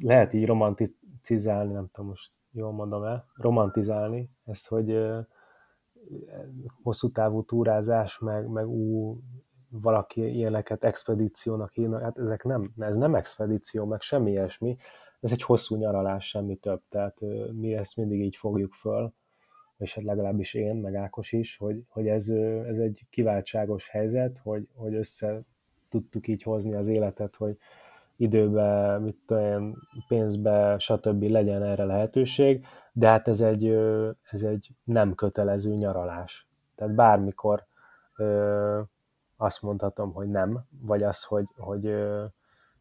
[0.00, 4.98] lehet így romantizálni, nem tudom most jól mondom el, romantizálni ezt, hogy
[6.82, 9.18] hosszú távú túrázás, meg, meg ú,
[9.70, 14.76] valaki ilyeneket expedíciónak hívnak, hát ezek nem, ez nem expedíció, meg semmi ilyesmi,
[15.20, 17.20] ez egy hosszú nyaralás, semmi több, tehát
[17.52, 19.12] mi ezt mindig így fogjuk föl,
[19.78, 22.28] és hát legalábbis én, meg Ákos is, hogy, hogy ez,
[22.66, 25.42] ez egy kiváltságos helyzet, hogy, hogy össze
[25.88, 27.58] tudtuk így hozni az életet, hogy
[28.18, 29.74] időbe, mit tudom
[30.08, 31.22] pénzbe, stb.
[31.22, 33.66] legyen erre lehetőség, de hát ez egy,
[34.30, 36.48] ez egy nem kötelező nyaralás.
[36.74, 37.66] Tehát bármikor
[39.36, 42.24] azt mondhatom, hogy nem, vagy az, hogy, hogy ö,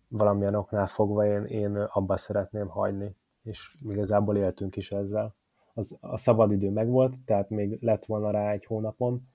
[0.07, 5.35] valamilyen oknál fogva én, én abba szeretném hagyni, és igazából éltünk is ezzel.
[5.73, 9.27] Az, a szabadidő megvolt, tehát még lett volna rá egy hónapon,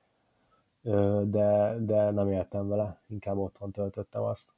[1.24, 4.50] de, de nem éltem vele, inkább otthon töltöttem azt.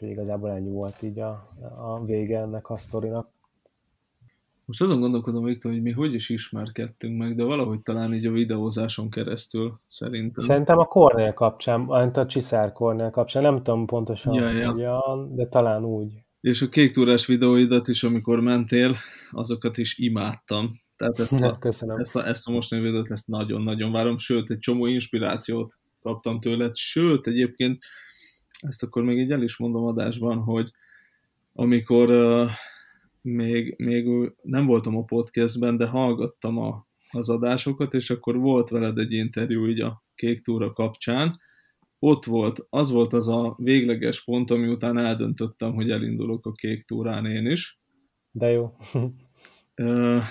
[0.00, 1.48] Úgyhogy igazából ennyi volt így a,
[1.78, 3.28] a vége ennek a sztorinak.
[4.64, 8.30] Most azon gondolkodom, Viktor, hogy mi hogy is ismerkedtünk meg, de valahogy talán így a
[8.30, 10.44] videózáson keresztül szerintem.
[10.44, 14.72] Szerintem a Kornél kapcsán, a Csiszár Kornél kapcsán, nem tudom pontosan, ja, ja.
[14.72, 16.12] Ugyan, de talán úgy.
[16.40, 18.96] És a kék túrás videóidat is, amikor mentél,
[19.30, 20.80] azokat is imádtam.
[20.96, 21.98] Tehát ezt a, Köszönöm.
[21.98, 26.76] Ezt a, ezt a mostani videót ezt nagyon-nagyon várom, sőt, egy csomó inspirációt kaptam tőled,
[26.76, 27.78] sőt, egyébként
[28.60, 30.70] ezt akkor még így el is mondom adásban, hogy
[31.52, 32.50] amikor uh,
[33.22, 38.98] még, még nem voltam a podcastben, de hallgattam a, az adásokat, és akkor volt veled
[38.98, 41.38] egy interjú így a Kék Túra kapcsán.
[41.98, 46.84] Ott volt, az volt az a végleges pont, ami után eldöntöttem, hogy elindulok a Kék
[46.84, 47.80] Túrán én is.
[48.30, 48.76] De jó.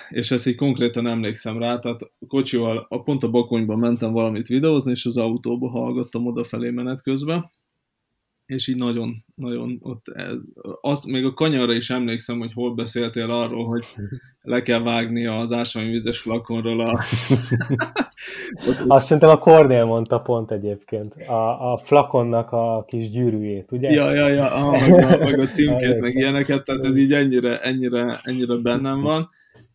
[0.09, 4.91] és ezt így konkrétan emlékszem rá, tehát kocsival, a pont a bakonyban mentem valamit videózni,
[4.91, 7.49] és az autóba hallgattam odafelé menet közben,
[8.49, 10.33] és így nagyon, nagyon ott, ez,
[10.81, 13.83] azt, még a kanyarra is emlékszem, hogy hol beszéltél arról, hogy
[14.41, 17.03] le kell vágni az ásványvizes flakonról a...
[18.87, 23.89] azt szerintem a Kornél mondta pont egyébként, a, a flakonnak a kis gyűrűjét, ugye?
[23.89, 27.61] Ja, ja, ja, ah, meg, a, meg a címkét, meg ilyeneket, tehát ez így ennyire,
[27.61, 29.29] ennyire, ennyire bennem van.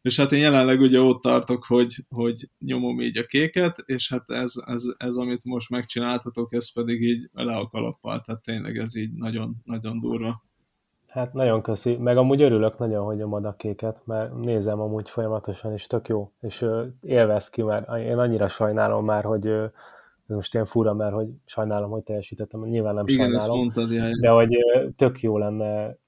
[0.04, 4.30] És hát én jelenleg ugye ott tartok, hogy, hogy nyomom így a kéket, és hát
[4.30, 8.96] ez, ez, ez, amit most megcsináltatok, ez pedig így le a kalappal, tehát tényleg ez
[8.96, 10.44] így nagyon, nagyon durva.
[11.08, 15.72] Hát nagyon köszi, meg amúgy örülök nagyon, hogy nyomod a kéket, mert nézem amúgy folyamatosan,
[15.72, 16.64] és tök jó, és
[17.00, 21.90] élvez ki, mert én annyira sajnálom már, hogy ez most ilyen fura, mert hogy sajnálom,
[21.90, 23.88] hogy teljesítettem, nyilván nem Igen, sajnálom, mondtad,
[24.20, 24.56] de hogy
[24.96, 25.98] tök jó lenne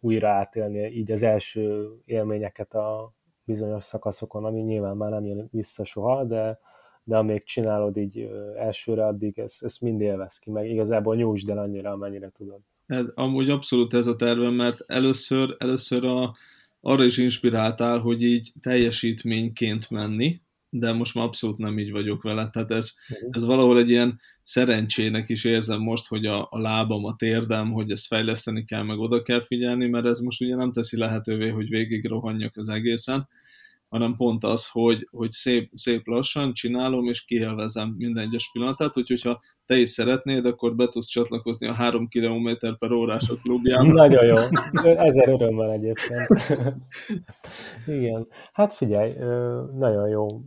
[0.00, 3.18] újra átélni így az első élményeket a,
[3.50, 6.58] bizonyos szakaszokon, ami nyilván már nem jön vissza soha, de,
[7.04, 11.58] de amíg csinálod így elsőre, addig ezt, ezt mind élvez ki, meg igazából nyújtsd el
[11.58, 12.60] annyira, amennyire tudod.
[12.86, 16.36] Ez, amúgy abszolút ez a tervem, mert először, először a,
[16.80, 20.40] arra is inspiráltál, hogy így teljesítményként menni,
[20.70, 22.50] de most már abszolút nem így vagyok vele.
[22.50, 23.28] Tehát ez, uh-huh.
[23.32, 27.90] ez valahol egy ilyen szerencsének is érzem most, hogy a, a lábam, a térdem, hogy
[27.90, 31.68] ezt fejleszteni kell, meg oda kell figyelni, mert ez most ugye nem teszi lehetővé, hogy
[31.68, 33.28] végig rohanjak az egészen,
[33.90, 39.22] hanem pont az, hogy, hogy szép, szép lassan csinálom, és kielvezem minden egyes pillanatát, úgyhogy
[39.22, 43.92] ha te is szeretnéd, akkor be tudsz csatlakozni a 3 km per órás a klubjába.
[44.02, 44.36] Nagyon jó.
[44.82, 46.26] Ezer örömmel egyébként.
[47.86, 48.26] Igen.
[48.52, 49.12] Hát figyelj,
[49.78, 50.40] nagyon jó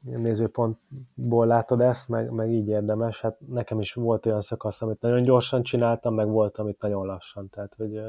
[0.00, 3.20] nézőpontból látod ezt, meg, meg így érdemes.
[3.20, 7.48] Hát nekem is volt olyan szakasz, amit nagyon gyorsan csináltam, meg volt, amit nagyon lassan,
[7.48, 8.00] tehát hogy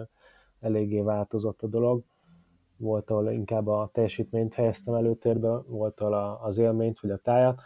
[0.60, 2.04] eléggé változott a dolog
[2.84, 7.62] volt, ahol inkább a teljesítményt helyeztem előtérbe, volt, ahol az élményt, vagy a tájat.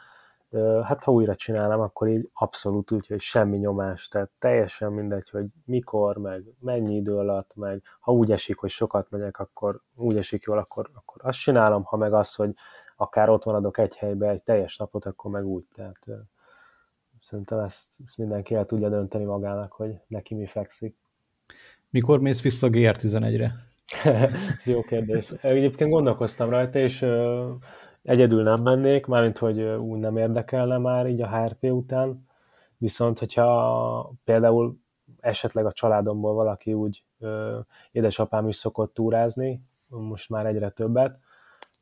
[0.83, 5.45] Hát ha újra csinálom, akkor így abszolút úgy, hogy semmi nyomás, tehát teljesen mindegy, hogy
[5.65, 10.43] mikor, meg mennyi idő alatt, meg ha úgy esik, hogy sokat megyek, akkor úgy esik
[10.43, 12.53] jól, akkor, akkor azt csinálom, ha meg az, hogy
[12.95, 15.65] akár ott maradok egy helybe egy teljes napot, akkor meg úgy.
[15.75, 15.99] Tehát
[17.19, 20.95] szerintem ezt, ezt mindenki el tudja dönteni magának, hogy neki mi fekszik.
[21.89, 23.75] Mikor mész vissza a GR11-re?
[24.03, 25.31] Ez jó kérdés.
[25.41, 27.05] Egyébként gondolkoztam rajta, és
[28.03, 32.27] egyedül nem mennék, mármint, hogy úgy nem érdekelne már így a HRP után,
[32.77, 34.77] viszont hogyha például
[35.19, 37.03] esetleg a családomból valaki úgy,
[37.91, 41.19] édesapám is szokott túrázni, most már egyre többet,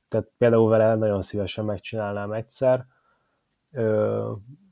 [0.07, 2.85] tehát például vele nagyon szívesen megcsinálnám egyszer,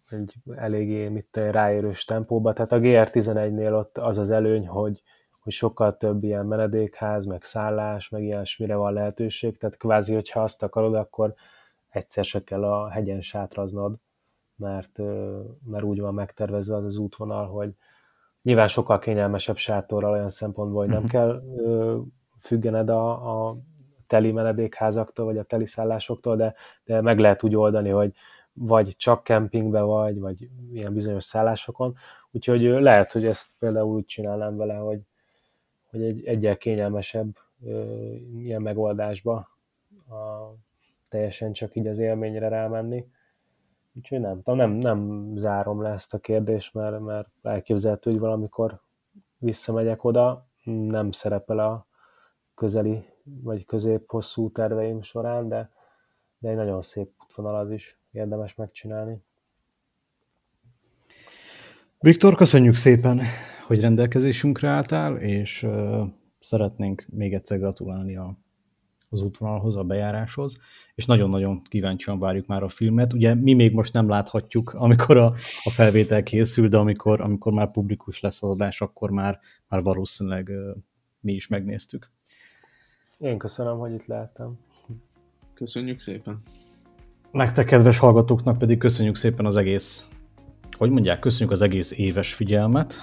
[0.09, 5.03] egy eléggé mit ráérős tempóba, tehát a GR11-nél ott az az előny, hogy,
[5.43, 10.63] hogy sokkal több ilyen menedékház, meg szállás, meg ilyesmire van lehetőség, tehát kvázi, hogyha azt
[10.63, 11.33] akarod, akkor
[11.89, 13.95] egyszer se kell a hegyen sátraznod,
[14.55, 14.99] mert,
[15.65, 17.73] mert úgy van megtervezve az az útvonal, hogy
[18.41, 21.09] nyilván sokkal kényelmesebb sátorral olyan szempontból, hogy nem mhm.
[21.09, 21.41] kell
[22.39, 23.57] függened a, a
[24.07, 28.13] teli menedékházaktól, vagy a teli szállásoktól, de, de meg lehet úgy oldani, hogy
[28.53, 31.95] vagy csak kempingbe vagy, vagy ilyen bizonyos szállásokon.
[32.31, 34.99] Úgyhogy lehet, hogy ezt például úgy csinálnám vele, hogy,
[35.93, 37.37] hogy egy egyel kényelmesebb
[38.37, 39.35] ilyen megoldásba
[40.09, 40.53] a,
[41.09, 43.05] teljesen csak így az élményre rámenni.
[43.93, 48.81] Úgyhogy nem nem, nem zárom le ezt a kérdést, mert, mert elképzelhető, hogy valamikor
[49.37, 51.87] visszamegyek oda, nem szerepel a
[52.55, 55.71] közeli vagy közép-hosszú terveim során, de,
[56.37, 59.23] de egy nagyon szép útvonal az is érdemes megcsinálni.
[61.99, 63.21] Viktor, köszönjük szépen,
[63.65, 65.67] hogy rendelkezésünkre álltál, és
[66.39, 68.37] szeretnénk még egyszer gratulálni a,
[69.09, 70.55] az útvonalhoz, a bejáráshoz,
[70.95, 73.13] és nagyon-nagyon kíváncsian várjuk már a filmet.
[73.13, 75.25] Ugye mi még most nem láthatjuk, amikor a,
[75.63, 80.51] a felvétel készül, de amikor, amikor már publikus lesz az adás, akkor már, már valószínűleg
[81.19, 82.11] mi is megnéztük.
[83.17, 84.57] Én köszönöm, hogy itt lehettem.
[85.53, 86.41] Köszönjük szépen.
[87.31, 90.07] Nektek, kedves hallgatóknak pedig köszönjük szépen az egész,
[90.71, 92.95] hogy mondják, köszönjük az egész éves figyelmet,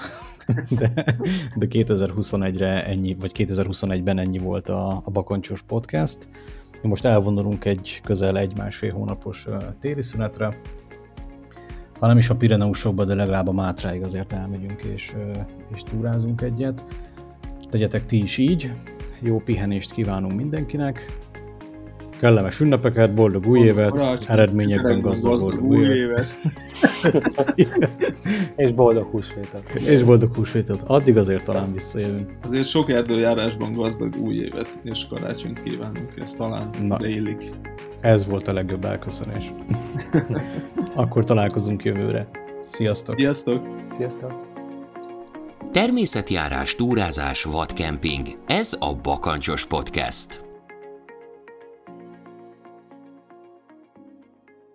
[0.79, 0.93] de,
[1.57, 6.29] de 2021-re ennyi, vagy 2021-ben ennyi volt a, a Bakancsos Podcast.
[6.83, 9.47] Most elvonulunk egy közel egy-másfél hónapos
[9.81, 10.57] téli szünetre,
[12.01, 15.15] ha nem is a Pireneusokba, de legalább a Mátráig azért elmegyünk és,
[15.75, 16.85] és túrázunk egyet.
[17.69, 18.73] Tegyetek ti is így,
[19.21, 21.19] jó pihenést kívánunk mindenkinek,
[22.21, 26.29] kellemes ünnepeket, boldog új évet, Karácsony, eredményekben gazdag, gazdag új évet.
[28.57, 29.71] És boldog húsvétet.
[29.75, 30.83] És boldog húsvétet.
[30.87, 32.31] Addig azért talán visszajövünk.
[32.49, 37.53] Azért sok erdőjárásban gazdag új évet és karácsonyt kívánunk, ez talán Na, leillik.
[38.01, 39.53] Ez volt a legjobb elköszönés.
[40.95, 42.29] Akkor találkozunk jövőre.
[42.69, 43.17] Sziasztok!
[43.17, 43.67] Sziasztok!
[43.97, 44.49] Sziasztok!
[45.73, 48.27] Természetjárás, túrázás, vadkemping.
[48.47, 50.50] Ez a Bakancsos Podcast.